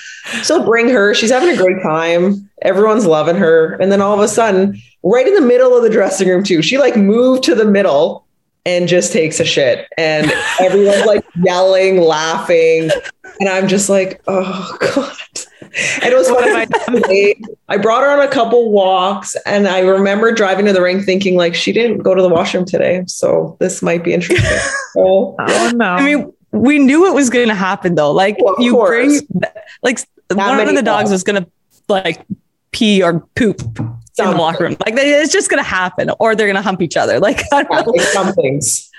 [0.43, 1.15] So bring her.
[1.15, 2.49] She's having a great time.
[2.63, 3.75] Everyone's loving her.
[3.75, 6.63] And then all of a sudden right in the middle of the dressing room too
[6.63, 8.27] she like moved to the middle
[8.65, 9.87] and just takes a shit.
[9.97, 12.91] And everyone's like yelling laughing.
[13.39, 15.46] And i'm just like oh god
[15.77, 17.35] and it was one of my
[17.69, 21.37] I brought her on a couple walks and I remember driving to the ring thinking
[21.37, 23.05] like she didn't go to the washroom today.
[23.07, 24.59] So this might be interesting.
[24.95, 25.85] So, oh no.
[25.85, 28.13] I mean, we knew it was going to happen though.
[28.13, 29.23] Like well, you course.
[29.23, 29.43] bring
[29.83, 31.51] like that one of the dogs was going to
[31.89, 32.25] like
[32.73, 33.97] pee or poop Something.
[34.19, 34.77] in the locker room.
[34.85, 37.21] Like it's just going to happen or they're going to hump each other.
[37.27, 38.91] Like, yeah, some things.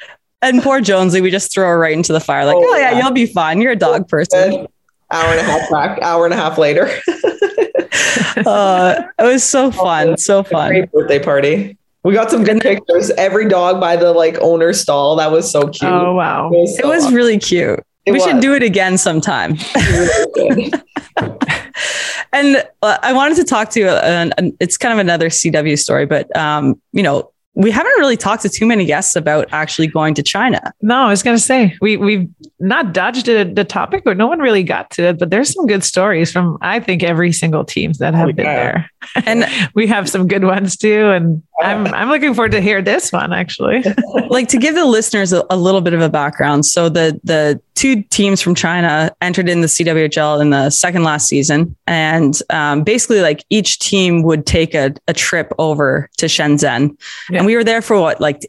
[0.43, 2.45] And poor Jonesy, we just throw her right into the fire.
[2.45, 3.61] Like, oh, oh yeah, yeah, you'll be fine.
[3.61, 4.67] You're a dog person
[5.11, 6.85] hour and a half back, hour and a half later.
[8.45, 10.69] uh, it was so fun, so fun.
[10.69, 11.77] Great birthday party.
[12.03, 13.09] We got some good pictures.
[13.11, 15.15] Every dog by the like owner stall.
[15.17, 15.91] That was so cute.
[15.91, 17.79] Oh wow, it was, so it was really cute.
[18.05, 18.23] It we was.
[18.23, 19.57] should do it again sometime.
[22.31, 23.87] and uh, I wanted to talk to you.
[23.87, 28.43] Uh, it's kind of another CW story, but um, you know, we haven't really talked
[28.43, 30.71] to too many guests about actually going to China.
[30.83, 34.27] No, I was going to say we we've not dodged it, the topic, or no
[34.27, 35.17] one really got to it.
[35.17, 38.45] But there's some good stories from I think every single team that have oh, been
[38.45, 41.09] there, and we have some good ones too.
[41.09, 43.83] And I'm I'm looking forward to hear this one actually.
[44.29, 46.65] like to give the listeners a, a, little bit of a background.
[46.65, 51.27] So the the two teams from China entered in the CWHL in the second last
[51.27, 56.95] season, and um, basically like each team would take a, a trip over to Shenzhen,
[57.29, 57.37] yeah.
[57.37, 58.41] and we were there for what like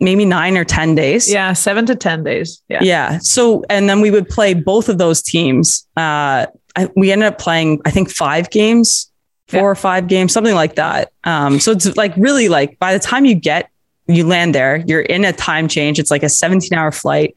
[0.00, 1.30] maybe nine or ten days.
[1.30, 2.62] Yeah, seven to ten days.
[2.68, 2.80] Yeah.
[2.82, 3.18] Yeah.
[3.18, 5.86] So and then we would play both of those teams.
[5.96, 9.11] Uh, I, we ended up playing I think five games
[9.52, 9.66] four yeah.
[9.66, 11.12] or five games, something like that.
[11.24, 13.70] Um, so it's like really like by the time you get
[14.06, 15.98] you land there, you're in a time change.
[15.98, 17.34] It's like a 17 hour flight.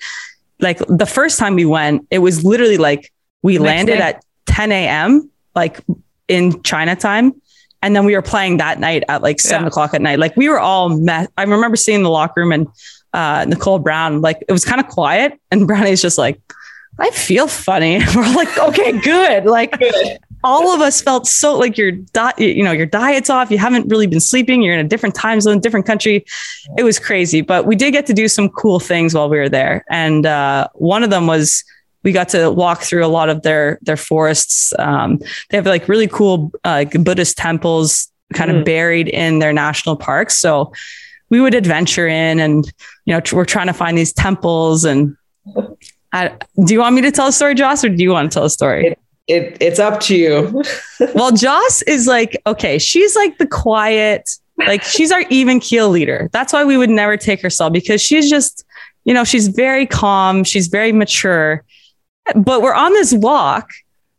[0.59, 4.01] Like the first time we went, it was literally like we Next landed day.
[4.01, 5.29] at 10 a.m.
[5.53, 5.79] like
[6.27, 7.39] in China time.
[7.81, 9.67] And then we were playing that night at like seven yeah.
[9.67, 10.17] o'clock at night.
[10.17, 11.29] Like we were all met.
[11.37, 12.67] I remember seeing the locker room and
[13.13, 15.39] uh, Nicole Brown, like it was kind of quiet.
[15.51, 16.41] And Brownie's just like,
[16.97, 17.99] I feel funny.
[18.15, 19.45] We're like, okay, good.
[19.45, 23.51] Like, good all of us felt so like your diet, you know, your diet's off.
[23.51, 24.61] You haven't really been sleeping.
[24.61, 26.23] You're in a different time zone, different country.
[26.77, 29.49] It was crazy, but we did get to do some cool things while we were
[29.49, 29.83] there.
[29.89, 31.63] And uh, one of them was
[32.03, 34.71] we got to walk through a lot of their their forests.
[34.77, 35.19] Um,
[35.49, 38.65] they have like really cool uh, Buddhist temples kind of Mm.
[38.65, 40.37] buried in their national parks.
[40.37, 40.71] So
[41.29, 42.65] we would adventure in, and
[43.05, 44.85] you know, tr- we're trying to find these temples.
[44.85, 45.17] And
[46.13, 48.35] I, do you want me to tell a story, Joss, or do you want to
[48.35, 48.95] tell a story?
[49.27, 50.63] It, it's up to you.
[51.15, 54.29] well, Joss is like, okay, she's like the quiet,
[54.67, 56.29] like she's our even keel leader.
[56.31, 58.65] That's why we would never take her sell because she's just,
[59.03, 61.63] you know, she's very calm, she's very mature.
[62.35, 63.71] But we're on this walk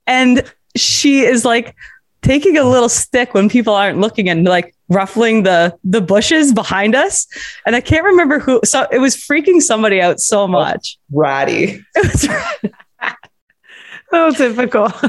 [0.06, 0.42] and
[0.76, 1.74] she is like
[2.22, 6.94] taking a little stick when people aren't looking and like ruffling the the bushes behind
[6.94, 7.26] us.
[7.64, 10.98] And I can't remember who so it was freaking somebody out so oh, much.
[11.12, 11.84] Ratty.
[11.96, 12.72] It was
[14.12, 14.88] Oh, typical.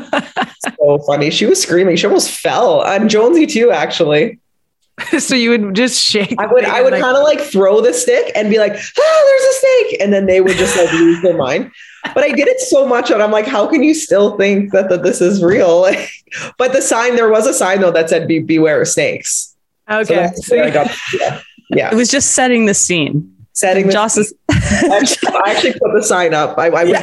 [0.79, 1.29] So funny.
[1.29, 1.95] She was screaming.
[1.95, 2.83] She almost fell.
[2.83, 4.39] And Jonesy too, actually.
[5.19, 6.33] so you would just shake.
[6.39, 9.23] I would I would like, kind of like throw the stick and be like, oh,
[9.27, 10.01] there's a snake.
[10.01, 11.71] And then they would just like lose their mind.
[12.15, 14.89] But I did it so much that I'm like, how can you still think that,
[14.89, 15.81] that this is real?
[15.81, 16.09] Like,
[16.57, 19.55] but the sign, there was a sign though that said be, beware of snakes.
[19.89, 20.31] So okay.
[20.61, 21.41] I got yeah.
[21.69, 21.91] yeah.
[21.91, 23.33] it was just setting the scene.
[23.53, 26.57] Setting the, Joss is I actually, I actually put the sign up.
[26.57, 26.93] I, I was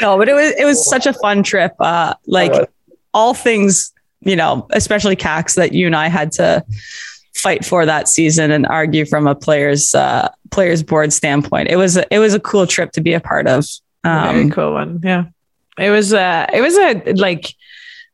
[0.00, 1.72] No, but it was it was such a fun trip.
[1.80, 2.66] Uh, like was.
[3.14, 6.64] all things, you know, especially Kax that you and I had to
[7.34, 11.68] fight for that season and argue from a players uh, players board standpoint.
[11.68, 13.66] It was a, it was a cool trip to be a part of.
[14.04, 15.00] Very Um, cool one.
[15.02, 15.24] Yeah.
[15.78, 17.54] It was uh it was a like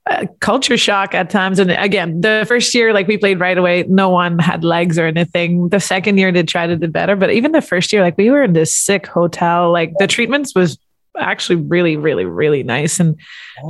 [0.06, 1.58] a culture shock at times.
[1.58, 5.06] And again, the first year, like we played right away, no one had legs or
[5.06, 5.70] anything.
[5.70, 7.16] The second year did try to do better.
[7.16, 10.54] But even the first year, like we were in this sick hotel, like the treatments
[10.54, 10.76] was
[11.18, 13.00] actually really, really, really nice.
[13.00, 13.18] And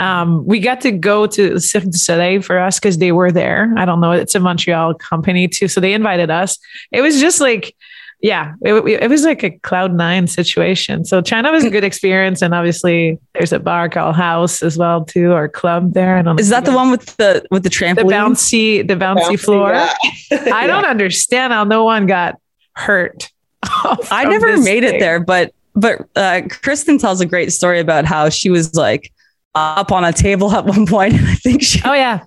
[0.00, 3.72] um, we got to go to Cirque du Soleil for us because they were there.
[3.76, 5.68] I don't know, it's a Montreal company too.
[5.68, 6.58] So they invited us.
[6.92, 7.74] It was just like,
[8.20, 8.72] yeah, it,
[9.02, 11.04] it was like a cloud nine situation.
[11.04, 15.04] So China was a good experience, and obviously there's a bar called House as well
[15.04, 16.16] too, or club there.
[16.16, 16.40] I don't know.
[16.40, 18.30] is that the one with the with the trampoline, the trampoline?
[18.30, 19.72] bouncy the bouncy, floor?
[19.72, 19.92] Yeah.
[20.54, 22.40] I don't understand how no one got
[22.72, 23.30] hurt.
[23.62, 28.04] I never this made it there, but but uh, Kristen tells a great story about
[28.04, 29.12] how she was like
[29.54, 32.20] up on a table at one point, and I think she Oh yeah.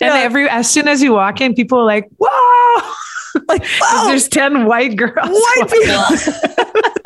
[0.00, 0.20] And Yeah.
[0.20, 2.92] every as soon as you walk in, people are like, "Whoa!"
[3.48, 5.14] like "Whoa, There's ten white girls.
[5.16, 7.04] white people.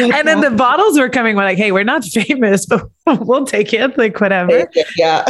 [0.14, 1.36] and then the bottles were coming.
[1.36, 3.96] We're like, "Hey, we're not famous, but we'll take it.
[3.98, 5.24] Like whatever." yeah.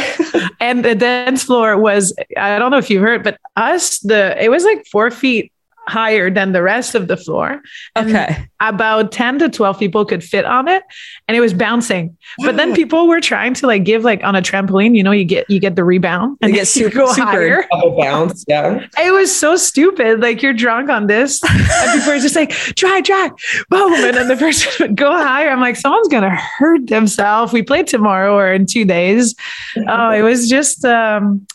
[0.61, 4.49] and the dance floor was i don't know if you heard but us the it
[4.51, 5.53] was like four feet
[5.89, 7.61] higher than the rest of the floor
[7.97, 8.47] And Okay.
[8.61, 10.82] about 10 to 12 people could fit on it
[11.26, 14.43] and it was bouncing but then people were trying to like give like on a
[14.43, 17.12] trampoline you know you get you get the rebound You and get you super- go
[17.12, 17.26] super.
[17.26, 18.45] higher Double bounce.
[18.47, 18.86] Yeah.
[19.03, 23.01] it was so stupid like you're drunk on this and people are just like try
[23.01, 23.30] try
[23.70, 27.62] boom and then the person would go higher i'm like someone's gonna hurt themselves we
[27.62, 29.34] play tomorrow or in two days
[29.89, 31.47] oh it was just um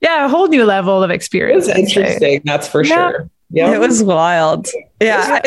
[0.00, 2.40] yeah a whole new level of It experience was interesting.
[2.44, 3.10] That's for Yeah.
[3.10, 3.30] sure.
[3.52, 3.72] Yeah.
[3.74, 4.66] It was wild.
[5.00, 5.40] Yeah.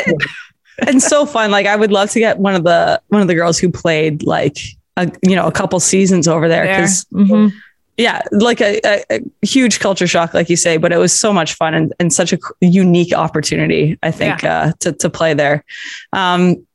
[0.87, 1.51] And so fun.
[1.51, 4.23] Like I would love to get one of the one of the girls who played
[4.23, 4.57] like
[4.97, 6.75] a you know a couple seasons over there There.
[6.75, 7.51] because Mhm.
[7.97, 11.31] yeah, like a, a, a huge culture shock, like you say, but it was so
[11.31, 15.63] much fun and, and such a unique opportunity, I think, uh, to, to play there.
[16.11, 16.65] Um,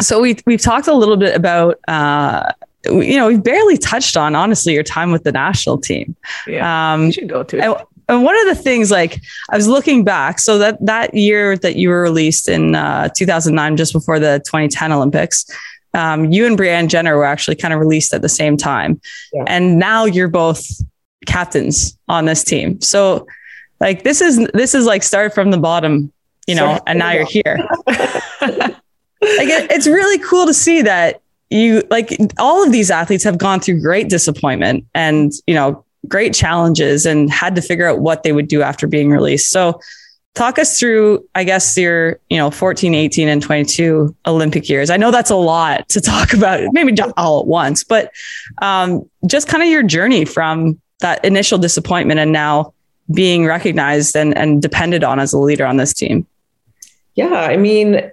[0.00, 2.52] so we, we've talked a little bit about, uh,
[2.86, 6.16] you know, we've barely touched on, honestly, your time with the national team.
[6.46, 9.68] yeah Um, you should go to it and, one of the things, like I was
[9.68, 14.18] looking back, so that that year that you were released in uh, 2009, just before
[14.18, 15.46] the 2010 Olympics,
[15.94, 19.00] um, you and Brianne Jenner were actually kind of released at the same time,
[19.32, 19.44] Yeah.
[19.46, 20.64] and now you're both
[21.26, 22.80] captains on this team.
[22.80, 23.26] So,
[23.80, 26.12] like this is this is like start from the bottom,
[26.46, 27.58] you know, and now you're here.
[29.22, 33.36] like it, it's really cool to see that you like all of these athletes have
[33.36, 38.22] gone through great disappointment and you know great challenges and had to figure out what
[38.22, 39.50] they would do after being released.
[39.50, 39.80] So
[40.34, 44.88] talk us through i guess your you know 14 18 and 22 olympic years.
[44.88, 48.12] I know that's a lot to talk about maybe not all at once but
[48.62, 52.72] um, just kind of your journey from that initial disappointment and now
[53.12, 56.24] being recognized and, and depended on as a leader on this team.
[57.16, 58.08] Yeah, I mean,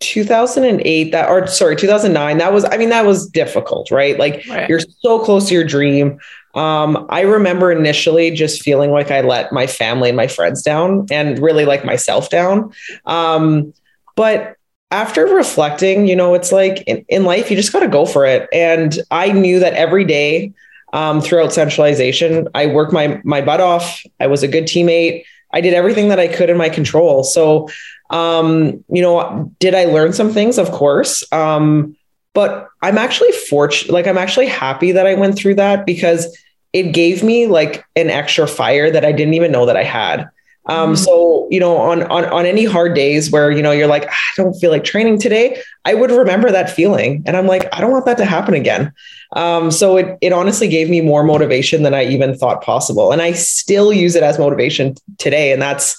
[0.00, 4.18] 2008 that or sorry 2009 that was i mean that was difficult right?
[4.18, 4.66] Like Right.
[4.68, 6.18] you're so close to your dream
[6.54, 11.06] um i remember initially just feeling like i let my family and my friends down
[11.10, 12.72] and really like myself down
[13.06, 13.72] um
[14.16, 14.56] but
[14.90, 18.26] after reflecting, you know, it's like in, in life, you just got to go for
[18.26, 18.48] it.
[18.52, 20.52] And I knew that every day
[20.92, 24.02] um, throughout centralization, I worked my my butt off.
[24.18, 25.24] I was a good teammate.
[25.52, 27.22] I did everything that I could in my control.
[27.22, 27.68] So,
[28.10, 30.58] um, you know, did I learn some things?
[30.58, 31.24] Of course.
[31.32, 31.96] Um,
[32.34, 33.92] but I'm actually fortunate.
[33.92, 36.36] Like, I'm actually happy that I went through that because
[36.72, 40.28] it gave me like an extra fire that I didn't even know that I had.
[40.66, 40.94] Um, mm-hmm.
[40.96, 44.12] so you know, on on on any hard days where you know you're like, ah,
[44.12, 47.80] I don't feel like training today, I would remember that feeling, and I'm like, I
[47.80, 48.92] don't want that to happen again.
[49.32, 53.22] Um, so it it honestly gave me more motivation than I even thought possible, and
[53.22, 55.98] I still use it as motivation today, and that's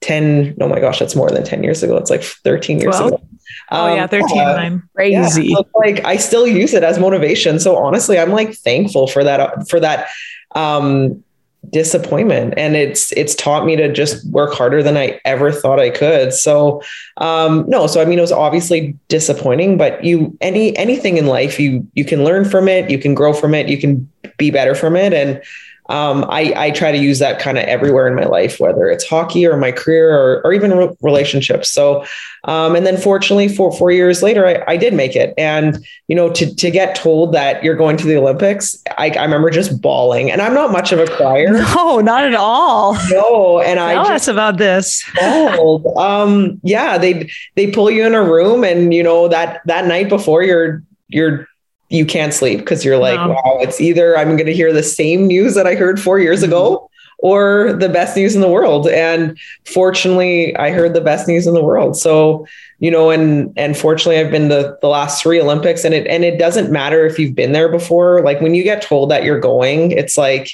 [0.00, 1.96] 10 oh my gosh that's more than 10 years ago.
[1.96, 3.12] It's like 13 years 12?
[3.12, 3.22] ago.
[3.70, 7.58] Oh yeah 13 uh, crazy yeah, so like i still use it as motivation.
[7.58, 10.08] So honestly i'm like thankful for that for that
[10.54, 11.22] um
[11.70, 12.54] disappointment.
[12.56, 16.32] And it's it's taught me to just work harder than i ever thought i could.
[16.32, 16.82] So
[17.16, 21.58] um no so i mean it was obviously disappointing but you any anything in life
[21.58, 22.90] you you can learn from it.
[22.90, 23.68] You can grow from it.
[23.68, 25.12] You can be better from it.
[25.12, 25.42] And
[25.88, 29.08] um, I, I try to use that kind of everywhere in my life, whether it's
[29.08, 31.70] hockey or my career or, or even re- relationships.
[31.70, 32.04] So,
[32.44, 35.32] um, and then fortunately, four four years later, I, I did make it.
[35.38, 39.22] And you know, to to get told that you're going to the Olympics, I, I
[39.24, 40.30] remember just bawling.
[40.30, 41.48] And I'm not much of a crier.
[41.78, 42.94] No, not at all.
[43.10, 45.04] No, and Tell I just us about this.
[45.96, 50.08] um, yeah, they they pull you in a room, and you know that that night
[50.08, 51.48] before you're you're
[51.88, 53.28] you can't sleep because you're like, no.
[53.28, 56.42] wow, it's either I'm going to hear the same news that I heard four years
[56.42, 56.52] mm-hmm.
[56.52, 58.86] ago or the best news in the world.
[58.88, 61.96] And fortunately, I heard the best news in the world.
[61.96, 62.46] So,
[62.78, 66.24] you know, and and fortunately I've been the the last three Olympics and it and
[66.24, 68.22] it doesn't matter if you've been there before.
[68.22, 70.50] Like when you get told that you're going, it's like,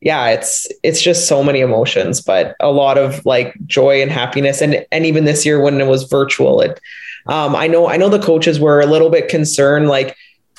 [0.00, 4.62] yeah, it's it's just so many emotions, but a lot of like joy and happiness.
[4.62, 6.80] And and even this year when it was virtual, it
[7.28, 10.16] um, I know I know the coaches were a little bit concerned, like,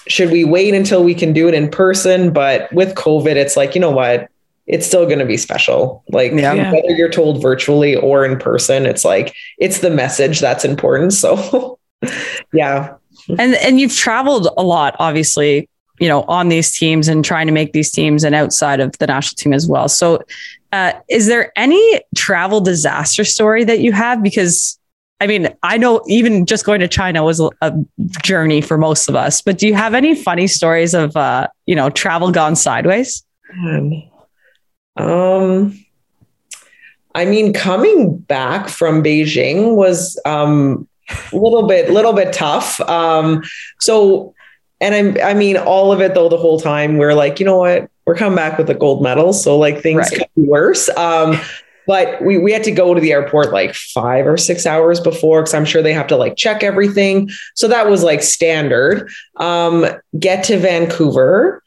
[0.09, 2.33] should we wait until we can do it in person?
[2.33, 4.29] But with COVID, it's like, you know what?
[4.65, 6.03] It's still going to be special.
[6.09, 6.71] Like yeah.
[6.71, 11.13] whether you're told virtually or in person, it's like, it's the message that's important.
[11.13, 11.79] So
[12.53, 12.95] yeah.
[13.37, 17.53] And, and you've traveled a lot, obviously, you know, on these teams and trying to
[17.53, 19.87] make these teams and outside of the national team as well.
[19.87, 20.21] So,
[20.71, 24.21] uh, is there any travel disaster story that you have?
[24.21, 24.78] Because
[25.21, 27.73] I mean, I know even just going to China was a,
[28.21, 31.75] journey for most of us, but do you have any funny stories of, uh, you
[31.75, 33.23] know, travel gone sideways?
[34.95, 35.77] Um,
[37.15, 40.87] I mean, coming back from Beijing was um,
[41.31, 42.79] a little bit, little bit tough.
[42.81, 43.43] Um,
[43.79, 44.33] so,
[44.79, 47.57] and I'm, I mean, all of it though, the whole time we're like, you know
[47.57, 50.19] what, we're coming back with a gold medal, so like things right.
[50.19, 50.87] could be worse.
[50.89, 51.39] Um,
[51.89, 55.41] but we, we had to go to the airport like five or six hours before
[55.41, 57.31] because I'm sure they have to like check everything.
[57.55, 59.09] So that was like standard.
[59.37, 59.87] Um,
[60.19, 61.63] get to Vancouver,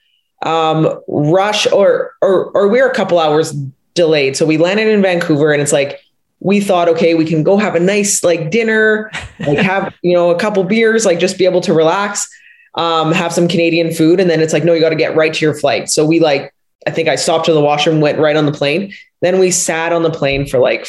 [0.46, 3.50] um, rush or or or we we're a couple hours
[3.94, 4.36] delayed.
[4.36, 5.98] So we landed in Vancouver and it's like
[6.38, 9.10] we thought, okay, we can go have a nice like dinner,
[9.40, 12.28] like have, you know, a couple beers, like just be able to relax,
[12.76, 14.20] um, have some Canadian food.
[14.20, 15.90] And then it's like, no, you got to get right to your flight.
[15.90, 16.54] So we like,
[16.86, 18.92] I think I stopped in the washroom, went right on the plane.
[19.20, 20.86] Then we sat on the plane for like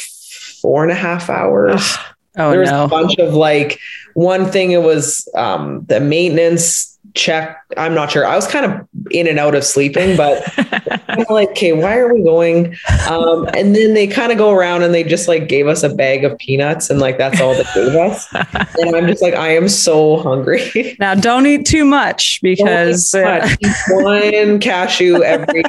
[0.60, 1.96] four and a half hours.
[2.36, 2.84] oh, there was no.
[2.84, 3.78] a bunch of like
[4.14, 7.62] one thing it was um, the maintenance check.
[7.76, 8.26] I'm not sure.
[8.26, 10.42] I was kind of in and out of sleeping, but
[11.08, 12.74] I'm like, okay, why are we going?
[13.08, 15.94] Um, and then they kind of go around and they just like gave us a
[15.94, 18.32] bag of peanuts and like that's all they gave us.
[18.78, 20.96] and I'm just like, I am so hungry.
[20.98, 23.58] Now don't eat too much because too much.
[23.90, 25.62] one cashew every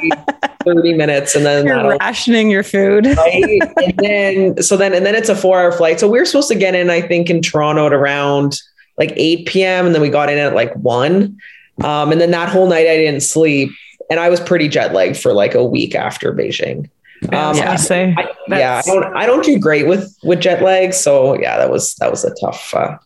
[0.64, 3.06] 30 minutes and then you're rationing your food.
[3.06, 3.62] Right?
[3.78, 6.00] and then so then and then it's a four hour flight.
[6.00, 8.60] So we are supposed to get in, I think, in Toronto at around
[8.98, 9.86] like 8 p.m.
[9.86, 11.38] and then we got in at like 1.
[11.84, 13.72] Um, and then that whole night I didn't sleep
[14.10, 16.90] and I was pretty jet lagged for like a week after Beijing.
[17.30, 20.62] Um, yeah, I, say I, yeah, I don't, I don't do great with with jet
[20.62, 22.98] lag, so yeah, that was that was a tough uh,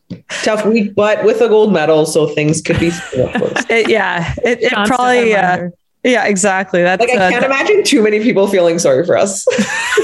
[0.41, 2.87] tough week, but with a gold medal, so things could be.
[3.13, 5.35] it, yeah, it, it probably.
[5.35, 5.69] Uh,
[6.03, 6.81] yeah, exactly.
[6.81, 9.43] That's like I uh, can't imagine too many people feeling sorry for us.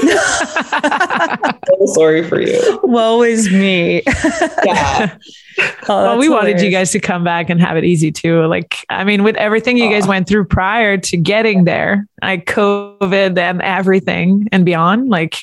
[1.66, 2.80] so sorry for you.
[2.82, 4.02] Woe is me.
[4.64, 5.16] yeah.
[5.88, 6.52] Oh, well, we hilarious.
[6.52, 8.44] wanted you guys to come back and have it easy too.
[8.44, 13.38] Like, I mean, with everything you guys went through prior to getting there, like COVID
[13.38, 15.38] and everything and beyond, like,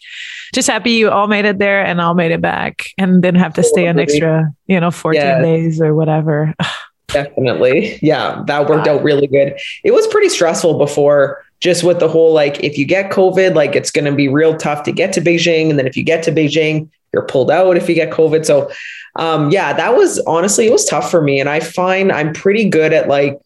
[0.54, 3.56] just happy you all made it there and all made it back and didn't have
[3.56, 5.42] to stay an extra, you know, 14 yeah.
[5.42, 6.54] days or whatever.
[7.08, 8.00] Definitely.
[8.02, 9.58] Yeah, that worked out really good.
[9.84, 13.76] It was pretty stressful before just with the whole like if you get COVID, like
[13.76, 16.24] it's going to be real tough to get to Beijing and then if you get
[16.24, 18.46] to Beijing, you're pulled out if you get COVID.
[18.46, 18.72] So
[19.16, 21.40] um, yeah, that was honestly, it was tough for me.
[21.40, 23.40] And I find I'm pretty good at like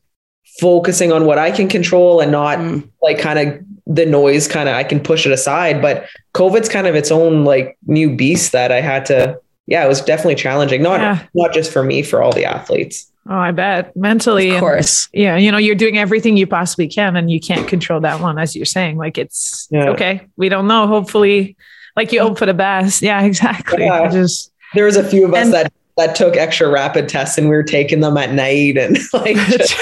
[0.60, 2.88] focusing on what I can control and not mm.
[3.02, 5.82] like kind of the noise kind of I can push it aside.
[5.82, 9.88] But COVID's kind of its own like new beast that I had to, yeah, it
[9.88, 10.82] was definitely challenging.
[10.82, 11.24] Not yeah.
[11.34, 13.12] not just for me, for all the athletes.
[13.30, 14.52] Oh, I bet mentally.
[14.52, 15.10] Of course.
[15.14, 15.38] And, yeah.
[15.38, 18.56] You know, you're doing everything you possibly can and you can't control that one, as
[18.56, 18.98] you're saying.
[18.98, 19.90] Like it's yeah.
[19.90, 20.28] okay.
[20.38, 20.88] We don't know.
[20.88, 21.58] Hopefully,
[21.96, 23.02] like you hope for the best.
[23.02, 23.84] Yeah, exactly.
[23.84, 24.10] Yeah.
[24.10, 27.50] Just there was a few of us and, that that took extra rapid tests and
[27.50, 29.76] we were taking them at night and like just,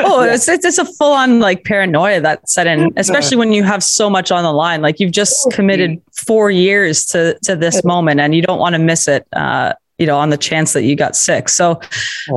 [0.00, 3.82] oh it's, it's, it's a full-on like paranoia that set in especially when you have
[3.82, 8.20] so much on the line like you've just committed four years to to this moment
[8.20, 9.72] and you don't want to miss it uh
[10.02, 11.80] you know on the chance that you got sick so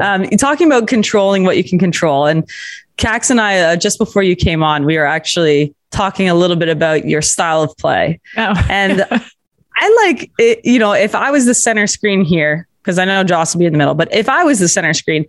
[0.01, 2.49] um talking about controlling what you can control and
[2.97, 6.55] Kax and I, uh, just before you came on, we were actually talking a little
[6.55, 8.19] bit about your style of play.
[8.37, 8.53] Oh.
[8.69, 9.05] and
[9.77, 13.23] I like it, you know, if I was the center screen here, because I know
[13.23, 13.95] Joss will be in the middle.
[13.95, 15.25] But if I was the center screen,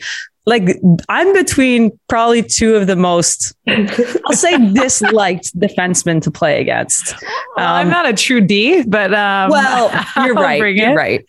[0.47, 7.15] like I'm between probably two of the most, I'll say disliked defensemen to play against.
[7.15, 7.19] Um,
[7.57, 10.75] well, I'm not a true D, but um, well, you're right.
[10.75, 11.25] You're right.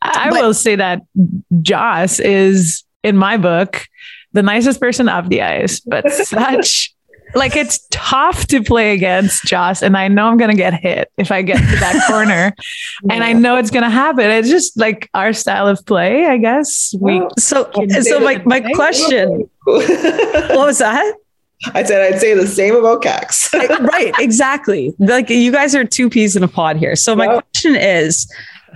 [0.00, 1.02] I but, will say that
[1.60, 3.86] Joss is in my book
[4.32, 6.91] the nicest person off the ice, but such
[7.34, 11.30] like it's tough to play against Joss, and I know I'm gonna get hit if
[11.30, 13.10] I get to that corner, yeah.
[13.10, 14.30] and I know it's gonna happen.
[14.30, 16.94] It's just like our style of play, I guess.
[17.00, 17.70] We so
[18.02, 19.48] so my my question.
[19.64, 21.14] what was that?
[21.74, 23.52] I said I'd say the same about Kax.
[23.92, 24.94] right, exactly.
[24.98, 26.96] Like you guys are two peas in a pod here.
[26.96, 27.34] So my yep.
[27.34, 28.32] question is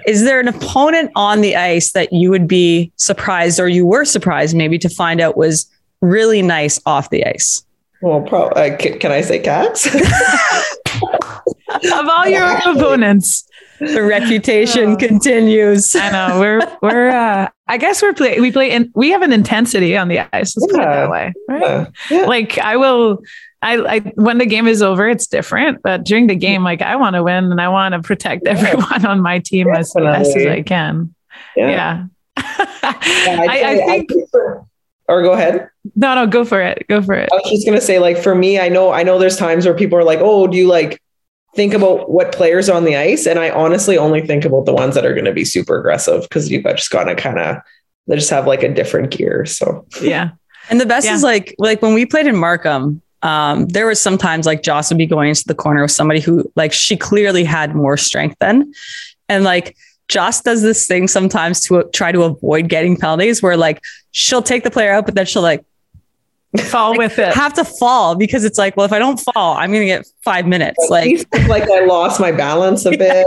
[0.06, 4.04] is there an opponent on the ice that you would be surprised or you were
[4.04, 5.68] surprised maybe to find out was
[6.00, 7.65] really nice off the ice?
[8.06, 9.92] Well, pro- uh, can, can I say Kax?
[11.98, 13.48] of all your opponents,
[13.80, 14.96] the reputation oh.
[14.96, 15.96] continues.
[15.96, 17.10] I know we're we're.
[17.10, 18.38] Uh, I guess we're play.
[18.38, 20.56] We play and we have an intensity on the ice.
[20.56, 20.76] Let's yeah.
[20.76, 21.60] put it that way, right?
[21.60, 21.86] Yeah.
[22.08, 22.26] Yeah.
[22.26, 23.24] Like I will.
[23.60, 25.82] I, I when the game is over, it's different.
[25.82, 29.04] But during the game, like I want to win and I want to protect everyone
[29.04, 31.12] on my team as best as I can.
[31.56, 32.04] Yeah.
[32.36, 34.10] I, I, I, think.
[35.08, 35.68] Or go ahead.
[35.94, 36.86] No, no, go for it.
[36.88, 37.28] Go for it.
[37.32, 39.74] I was just gonna say, like for me, I know, I know there's times where
[39.74, 41.00] people are like, "Oh, do you like
[41.54, 44.74] think about what players are on the ice?" And I honestly only think about the
[44.74, 47.56] ones that are going to be super aggressive because you've just got to kind of
[48.06, 49.44] they just have like a different gear.
[49.46, 50.30] So yeah.
[50.68, 51.14] And the best yeah.
[51.14, 54.98] is like like when we played in Markham, um, there was sometimes like Joss would
[54.98, 58.72] be going into the corner with somebody who like she clearly had more strength than,
[59.28, 59.76] and like
[60.08, 63.80] Joss does this thing sometimes to try to avoid getting penalties where like
[64.12, 65.64] she'll take the player out, but then she'll like
[66.58, 67.34] fall like, with it.
[67.34, 70.46] Have to fall because it's like, well, if I don't fall, I'm gonna get five
[70.46, 70.78] minutes.
[70.88, 73.26] Like, like I lost my balance a bit.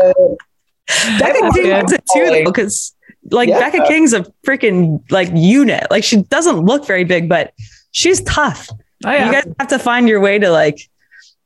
[1.20, 2.96] Becca King does it too, though, because
[3.32, 3.60] like yeah.
[3.60, 5.86] Becca King's a freaking like unit.
[5.92, 7.54] Like she doesn't look very big, but
[7.92, 8.70] she's tough.
[9.06, 9.26] Oh, yeah.
[9.26, 10.90] You guys have to find your way to like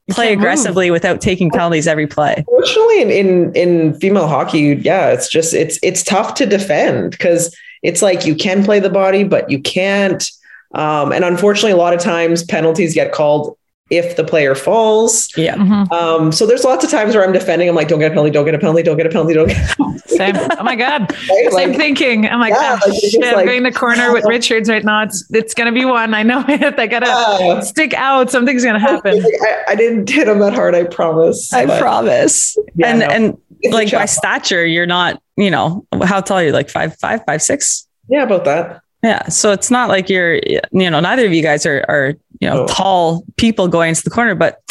[0.09, 0.95] play aggressively move.
[0.95, 2.43] without taking penalties every play.
[2.47, 7.55] Fortunately, in, in in female hockey, yeah, it's just it's it's tough to defend because
[7.81, 10.29] it's like you can play the body, but you can't.
[10.73, 13.57] Um, and unfortunately, a lot of times penalties get called
[13.89, 15.35] if the player falls.
[15.37, 15.55] Yeah.
[15.55, 15.93] Mm-hmm.
[15.93, 17.67] Um, so there's lots of times where I'm defending.
[17.67, 19.47] I'm like, don't get a penalty, don't get a penalty, don't get a penalty, don't
[19.47, 19.99] get a penalty.
[20.07, 20.35] Same.
[20.35, 21.15] Oh my God.
[21.33, 21.51] Right?
[21.51, 22.27] Same like, thinking.
[22.27, 25.03] I'm like, yeah, oh, like shit, like, I'm going the corner with Richards right now.
[25.03, 26.13] It's it's gonna be one.
[26.13, 26.77] I know it.
[26.77, 28.29] I gotta uh, stick out.
[28.29, 29.23] Something's gonna happen.
[29.23, 31.51] I, I, didn't hit him that hard, I promise.
[31.53, 32.57] I but, promise.
[32.75, 36.51] Yeah, and no, and like by stature, you're not, you know, how tall are you?
[36.51, 37.87] Like five, five, five, six?
[38.09, 38.81] Yeah, about that.
[39.03, 39.27] Yeah.
[39.27, 42.13] So it's not like you're, you know, neither of you guys are, are
[42.43, 42.67] you know, oh.
[42.67, 44.61] tall people going into the corner, but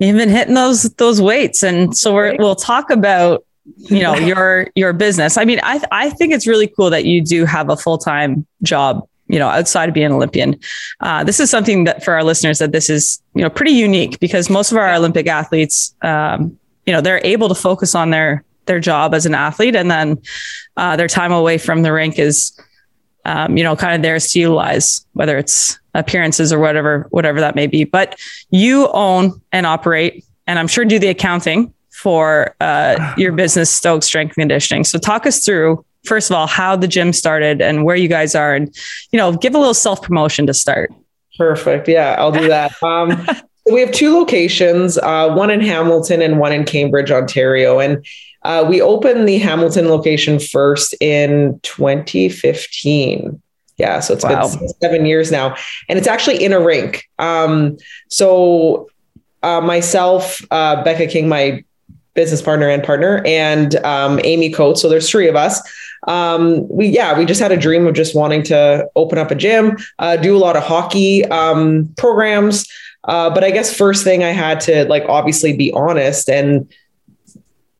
[0.00, 1.62] you've been hitting those those weights.
[1.62, 3.44] And so we're, we'll talk about,
[3.76, 5.36] you know, your your business.
[5.36, 8.44] I mean, I I think it's really cool that you do have a full time
[8.62, 10.54] job you know outside of being an olympian
[11.00, 14.20] uh, this is something that for our listeners that this is you know pretty unique
[14.20, 18.44] because most of our olympic athletes um, you know they're able to focus on their
[18.66, 20.18] their job as an athlete and then
[20.76, 22.52] uh, their time away from the rink is
[23.24, 27.54] um, you know, kind of theirs to utilize, whether it's appearances or whatever, whatever that
[27.54, 27.84] may be.
[27.84, 28.18] But
[28.50, 34.02] you own and operate, and I'm sure do the accounting for uh, your business, Stoke
[34.02, 34.84] Strength Conditioning.
[34.84, 38.34] So talk us through first of all how the gym started and where you guys
[38.34, 38.74] are, and
[39.10, 40.92] you know, give a little self promotion to start.
[41.36, 41.88] Perfect.
[41.88, 42.72] Yeah, I'll do that.
[42.82, 43.26] Um,
[43.72, 48.04] we have two locations, uh, one in Hamilton and one in Cambridge, Ontario, and
[48.44, 53.40] uh, we opened the Hamilton location first in 2015.
[53.76, 54.54] Yeah, so it's wow.
[54.54, 55.56] been seven years now,
[55.88, 57.08] and it's actually in a rink.
[57.18, 57.76] Um,
[58.08, 58.88] so
[59.42, 61.64] uh, myself, uh, Becca King, my
[62.14, 64.80] business partner and partner, and um, Amy Coates.
[64.80, 65.60] So there's three of us.
[66.06, 69.34] um, we yeah we just had a dream of just wanting to open up a
[69.34, 72.68] gym, uh, do a lot of hockey um, programs.
[73.04, 76.72] Uh, but I guess first thing I had to like obviously be honest and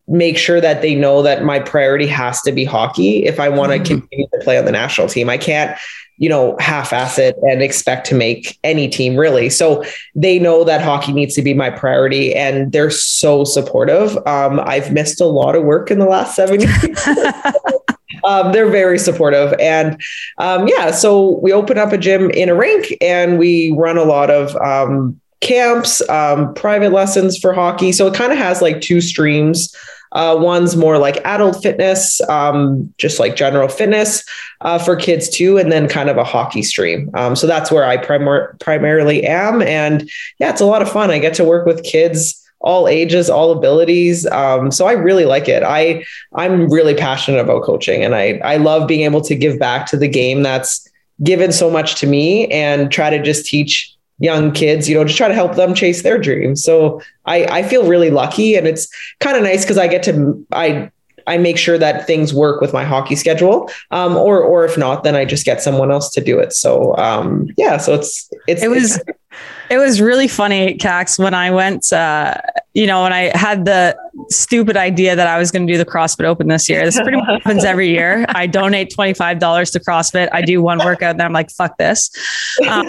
[0.07, 3.73] make sure that they know that my priority has to be hockey if I want
[3.73, 4.01] to mm-hmm.
[4.01, 5.31] continue to play on the national team.
[5.31, 5.77] I can't,
[6.19, 9.49] you know, half ass it and expect to make any team really.
[9.49, 9.83] So
[10.15, 14.17] they know that hockey needs to be my priority and they're so supportive.
[14.27, 16.85] Um, I've missed a lot of work in the last seven years.
[18.25, 19.55] um, they're very supportive.
[19.59, 20.01] And
[20.39, 24.05] um, yeah, so we open up a gym in a rink and we run a
[24.05, 27.93] lot of um, camps, um, private lessons for hockey.
[27.93, 29.73] So it kind of has like two streams
[30.15, 34.25] uh, one's more like adult fitness, um, just like general fitness
[34.61, 37.11] uh, for kids too, and then kind of a hockey stream.
[37.15, 39.61] Um, so that's where I primar- primarily am.
[39.61, 41.11] And yeah, it's a lot of fun.
[41.11, 44.25] I get to work with kids all ages, all abilities.
[44.29, 45.63] Um, so I really like it.
[45.63, 46.03] I
[46.35, 49.99] I'm really passionate about coaching, and I I love being able to give back to
[49.99, 50.89] the game that's
[51.23, 55.17] given so much to me and try to just teach young kids, you know, just
[55.17, 56.63] try to help them chase their dreams.
[56.63, 58.89] So I, I feel really lucky and it's
[59.21, 60.91] kind of nice because I get to, I,
[61.27, 63.71] I make sure that things work with my hockey schedule.
[63.91, 66.53] Um, or, or if not, then I just get someone else to do it.
[66.53, 69.19] So, um, yeah, so it's, it's, it was, it's,
[69.71, 72.37] it was really funny, Kax, when I went, uh,
[72.75, 73.97] you know, when I had the
[74.29, 76.85] stupid idea that I was going to do the CrossFit Open this year.
[76.85, 78.27] This pretty much happens every year.
[78.29, 80.29] I donate $25 to CrossFit.
[80.33, 82.11] I do one workout and then I'm like, fuck this.
[82.69, 82.87] Um,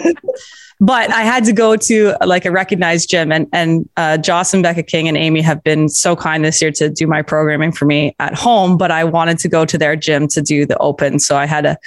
[0.79, 4.61] but I had to go to like a recognized gym and, and uh, Joss and
[4.61, 7.85] Becca King and Amy have been so kind this year to do my programming for
[7.85, 11.19] me at home, but I wanted to go to their gym to do the open.
[11.19, 11.77] So I had a,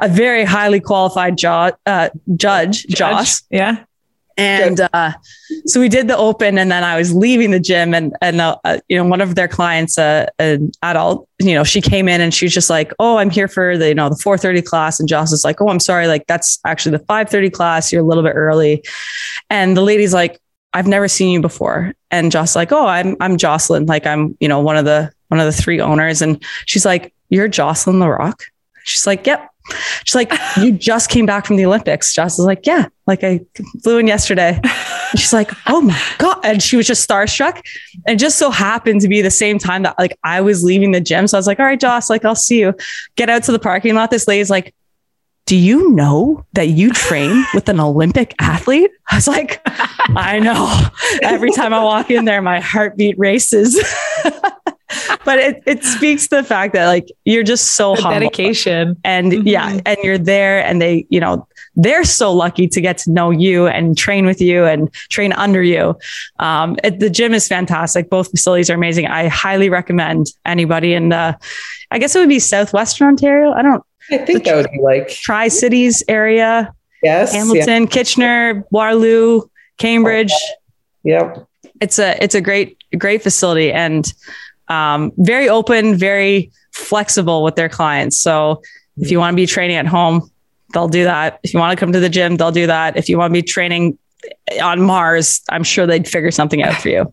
[0.00, 3.42] a very highly qualified jo- uh, judge, judge, Joss.
[3.50, 3.84] Yeah.
[4.38, 5.12] And uh,
[5.66, 8.56] so we did the open, and then I was leaving the gym, and and uh,
[8.64, 12.20] uh, you know one of their clients, uh, an adult, you know, she came in
[12.20, 15.00] and she was just like, "Oh, I'm here for the you know the 4:30 class,"
[15.00, 17.92] and Joss is like, "Oh, I'm sorry, like that's actually the 5:30 class.
[17.92, 18.84] You're a little bit early,"
[19.50, 20.38] and the lady's like,
[20.72, 24.46] "I've never seen you before," and Joss like, "Oh, I'm I'm Jocelyne, like I'm you
[24.46, 28.44] know one of the one of the three owners," and she's like, "You're Jocelyne Larocque."
[28.84, 29.50] She's like, "Yep."
[30.04, 32.14] She's like, you just came back from the Olympics.
[32.14, 33.40] Joss is like, yeah, like I
[33.82, 34.60] flew in yesterday.
[34.62, 36.40] And she's like, oh my God.
[36.44, 37.62] And she was just starstruck.
[38.06, 41.00] And just so happened to be the same time that like I was leaving the
[41.00, 41.26] gym.
[41.26, 42.74] So I was like, all right, Joss, like I'll see you.
[43.16, 44.10] Get out to the parking lot.
[44.10, 44.74] This lady's like,
[45.48, 48.90] do you know that you train with an Olympic athlete?
[49.10, 50.78] I was like, I know.
[51.22, 53.82] Every time I walk in there, my heartbeat races.
[55.24, 58.20] but it, it speaks to the fact that like you're just so the humble.
[58.20, 58.96] dedication.
[59.04, 59.46] And mm-hmm.
[59.46, 63.30] yeah and you're there and they you know they're so lucky to get to know
[63.30, 65.96] you and train with you and train under you.
[66.40, 68.10] Um, it, the gym is fantastic.
[68.10, 69.06] Both facilities are amazing.
[69.06, 70.94] I highly recommend anybody.
[70.94, 71.38] In the
[71.90, 73.52] i guess it would be southwestern ontario.
[73.52, 76.74] I don't i think that would be like tri-cities area.
[77.02, 77.88] Yes hamilton yeah.
[77.88, 79.42] kitchener waterloo
[79.78, 80.32] cambridge.
[81.04, 81.46] Yep.
[81.80, 83.72] It's a it's a great great facility.
[83.72, 84.12] And
[84.68, 88.20] um, very open, very flexible with their clients.
[88.20, 88.62] So
[88.96, 90.30] if you want to be training at home,
[90.72, 91.40] they'll do that.
[91.42, 92.96] If you want to come to the gym, they'll do that.
[92.96, 93.98] If you want to be training
[94.62, 97.12] on Mars, I'm sure they'd figure something out for you.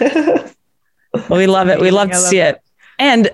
[0.00, 1.80] well, we love it.
[1.80, 2.60] We love to see it.
[2.98, 3.30] And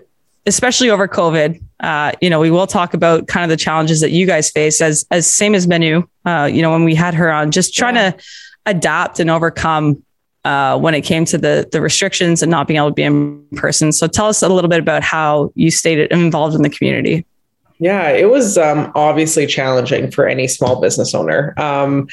[0.47, 4.11] especially over COVID, uh, you know, we will talk about kind of the challenges that
[4.11, 7.33] you guys face as, as same as Menu, uh, you know, when we had her
[7.33, 8.11] on, just trying yeah.
[8.11, 8.23] to
[8.67, 10.03] adapt and overcome
[10.45, 13.45] uh, when it came to the the restrictions and not being able to be in
[13.57, 13.93] person.
[13.93, 17.27] So tell us a little bit about how you stayed involved in the community.
[17.79, 21.55] Yeah, it was um, obviously challenging for any small business owner.
[21.59, 22.09] Um,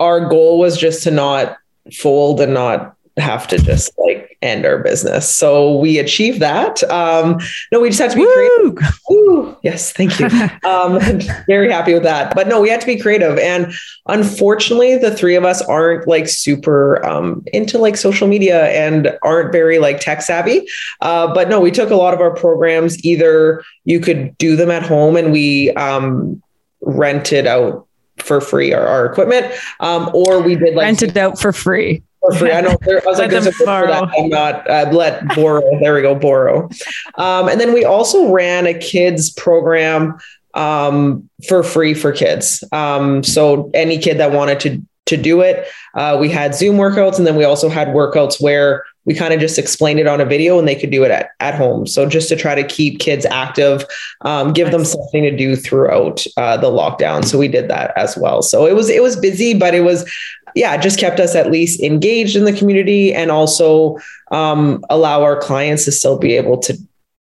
[0.00, 1.56] our goal was just to not
[1.92, 5.34] fold and not have to just like end our business.
[5.34, 6.82] So we achieved that.
[6.90, 7.38] Um,
[7.72, 8.74] no, we just had to be Woo!
[8.74, 9.00] creative.
[9.08, 9.56] Woo!
[9.62, 10.28] Yes, thank you.
[10.64, 10.98] Um,
[11.46, 12.34] very happy with that.
[12.34, 13.38] But no, we had to be creative.
[13.38, 13.72] And
[14.06, 19.52] unfortunately, the three of us aren't like super um, into like social media and aren't
[19.52, 20.66] very like tech savvy.
[21.00, 23.02] Uh, but no, we took a lot of our programs.
[23.04, 26.42] Either you could do them at home and we um,
[26.80, 27.86] rented out
[28.18, 32.38] for free our, our equipment, um, or we did like rented out for free for
[32.38, 32.52] free.
[32.52, 32.76] I know.
[32.82, 34.10] There, I was like, there's a for that.
[34.16, 34.68] I'm not.
[34.68, 35.62] Uh, let borrow.
[35.80, 36.14] There we go.
[36.14, 36.68] Borrow.
[37.16, 40.18] Um, and then we also ran a kids program
[40.54, 42.64] um, for free for kids.
[42.72, 47.18] Um, so any kid that wanted to to do it, uh, we had Zoom workouts,
[47.18, 50.24] and then we also had workouts where we kind of just explained it on a
[50.24, 51.86] video and they could do it at, at home.
[51.86, 53.84] So just to try to keep kids active,
[54.22, 57.24] um, give them something to do throughout uh, the lockdown.
[57.24, 58.42] So we did that as well.
[58.42, 60.10] So it was it was busy, but it was
[60.54, 63.98] yeah, it just kept us at least engaged in the community and also
[64.30, 66.76] um, allow our clients to still be able to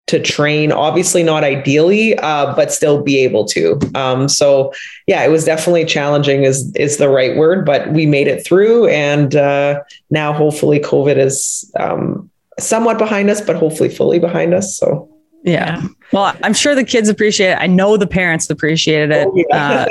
[0.08, 0.72] to train.
[0.72, 3.80] Obviously, not ideally, uh, but still be able to.
[3.96, 4.74] Um, so,
[5.08, 6.44] yeah, it was definitely challenging.
[6.44, 11.18] is is the right word, but we made it through, and uh, now hopefully COVID
[11.18, 12.30] is um,
[12.60, 14.78] somewhat behind us, but hopefully fully behind us.
[14.78, 15.10] So.
[15.46, 15.86] Yeah.
[16.14, 17.58] Well, I'm sure the kids appreciate it.
[17.60, 19.28] I know the parents appreciated it.
[19.30, 19.88] Oh, yeah.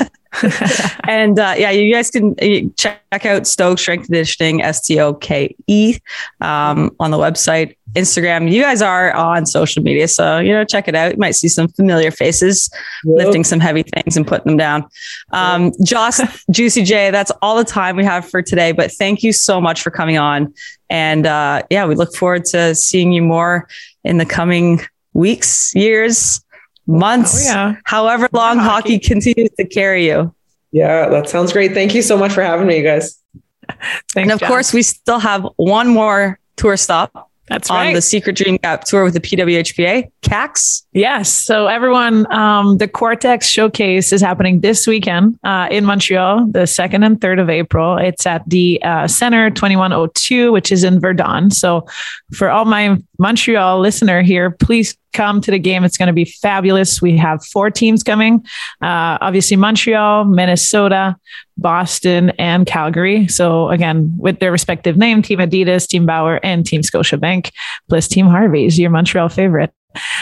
[0.00, 0.04] uh,
[1.04, 5.14] and uh, yeah, you guys can uh, check out Stoke Strength Conditioning, S T O
[5.14, 5.98] K E,
[6.40, 8.50] um, on the website, Instagram.
[8.50, 11.12] You guys are on social media, so you know, check it out.
[11.12, 12.70] You might see some familiar faces
[13.04, 14.88] lifting some heavy things and putting them down.
[15.32, 16.20] Um, Joss,
[16.50, 18.72] Juicy J, that's all the time we have for today.
[18.72, 20.52] But thank you so much for coming on,
[20.90, 23.68] and uh, yeah, we look forward to seeing you more
[24.04, 24.80] in the coming
[25.14, 26.44] weeks, years
[26.86, 27.76] months, oh, yeah.
[27.84, 28.94] however long hockey.
[28.94, 30.34] hockey continues to carry you.
[30.72, 31.72] Yeah, that sounds great.
[31.72, 33.20] Thank you so much for having me, you guys.
[33.68, 34.48] Thanks, and of John.
[34.48, 37.94] course, we still have one more tour stop that's on right.
[37.94, 40.10] the Secret Dream Gap tour with the PWHPA.
[40.22, 40.84] Kax.
[40.92, 41.32] Yes.
[41.32, 47.04] So everyone, um, the Cortex Showcase is happening this weekend uh, in Montreal, the second
[47.04, 47.98] and third of April.
[47.98, 51.50] It's at the uh, Center 2102, which is in Verdun.
[51.50, 51.86] So
[52.32, 55.82] for all my Montreal listener here, please come to the game.
[55.82, 57.00] It's going to be fabulous.
[57.00, 58.44] We have four teams coming.
[58.82, 61.16] Uh, obviously, Montreal, Minnesota,
[61.56, 63.26] Boston, and Calgary.
[63.28, 67.50] So again, with their respective name, Team Adidas, Team Bauer, and Team Scotiabank,
[67.88, 69.72] plus Team Harvey's your Montreal favorite.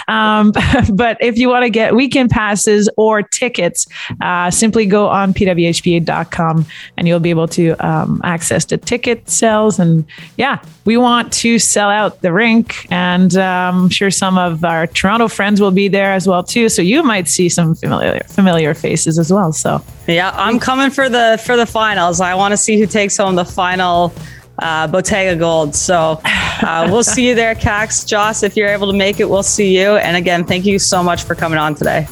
[0.09, 0.53] Um,
[0.95, 3.87] but if you want to get weekend passes or tickets,
[4.20, 6.66] uh, simply go on pwhpa.com
[6.97, 9.79] and you'll be able to um, access the ticket sales.
[9.79, 10.05] And
[10.37, 14.87] yeah, we want to sell out the rink, and um, I'm sure some of our
[14.87, 16.68] Toronto friends will be there as well too.
[16.68, 19.53] So you might see some familiar familiar faces as well.
[19.53, 22.20] So yeah, I'm coming for the for the finals.
[22.20, 24.12] I want to see who takes home the final
[24.59, 25.75] uh, Bottega Gold.
[25.75, 28.07] So uh, we'll see you there, Kax.
[28.07, 29.97] Joss, if you're able to make it, we'll see you.
[29.97, 32.07] And again, thank you so much for coming on today.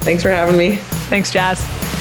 [0.00, 0.76] Thanks for having me.
[1.08, 1.91] Thanks, Jazz.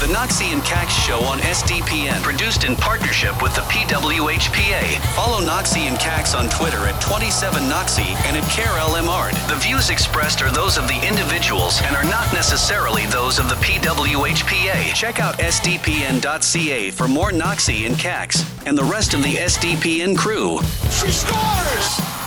[0.00, 4.98] The Knoxy and Kax Show on SDPN, produced in partnership with the PWHPA.
[5.14, 9.32] Follow Knoxy and Kax on Twitter at 27Knoxy and at KarellEmard.
[9.50, 13.56] The views expressed are those of the individuals and are not necessarily those of the
[13.56, 14.94] PWHPA.
[14.94, 20.60] Check out sdpn.ca for more Knoxy and Kax and the rest of the SDPN crew.
[20.88, 22.19] She scores!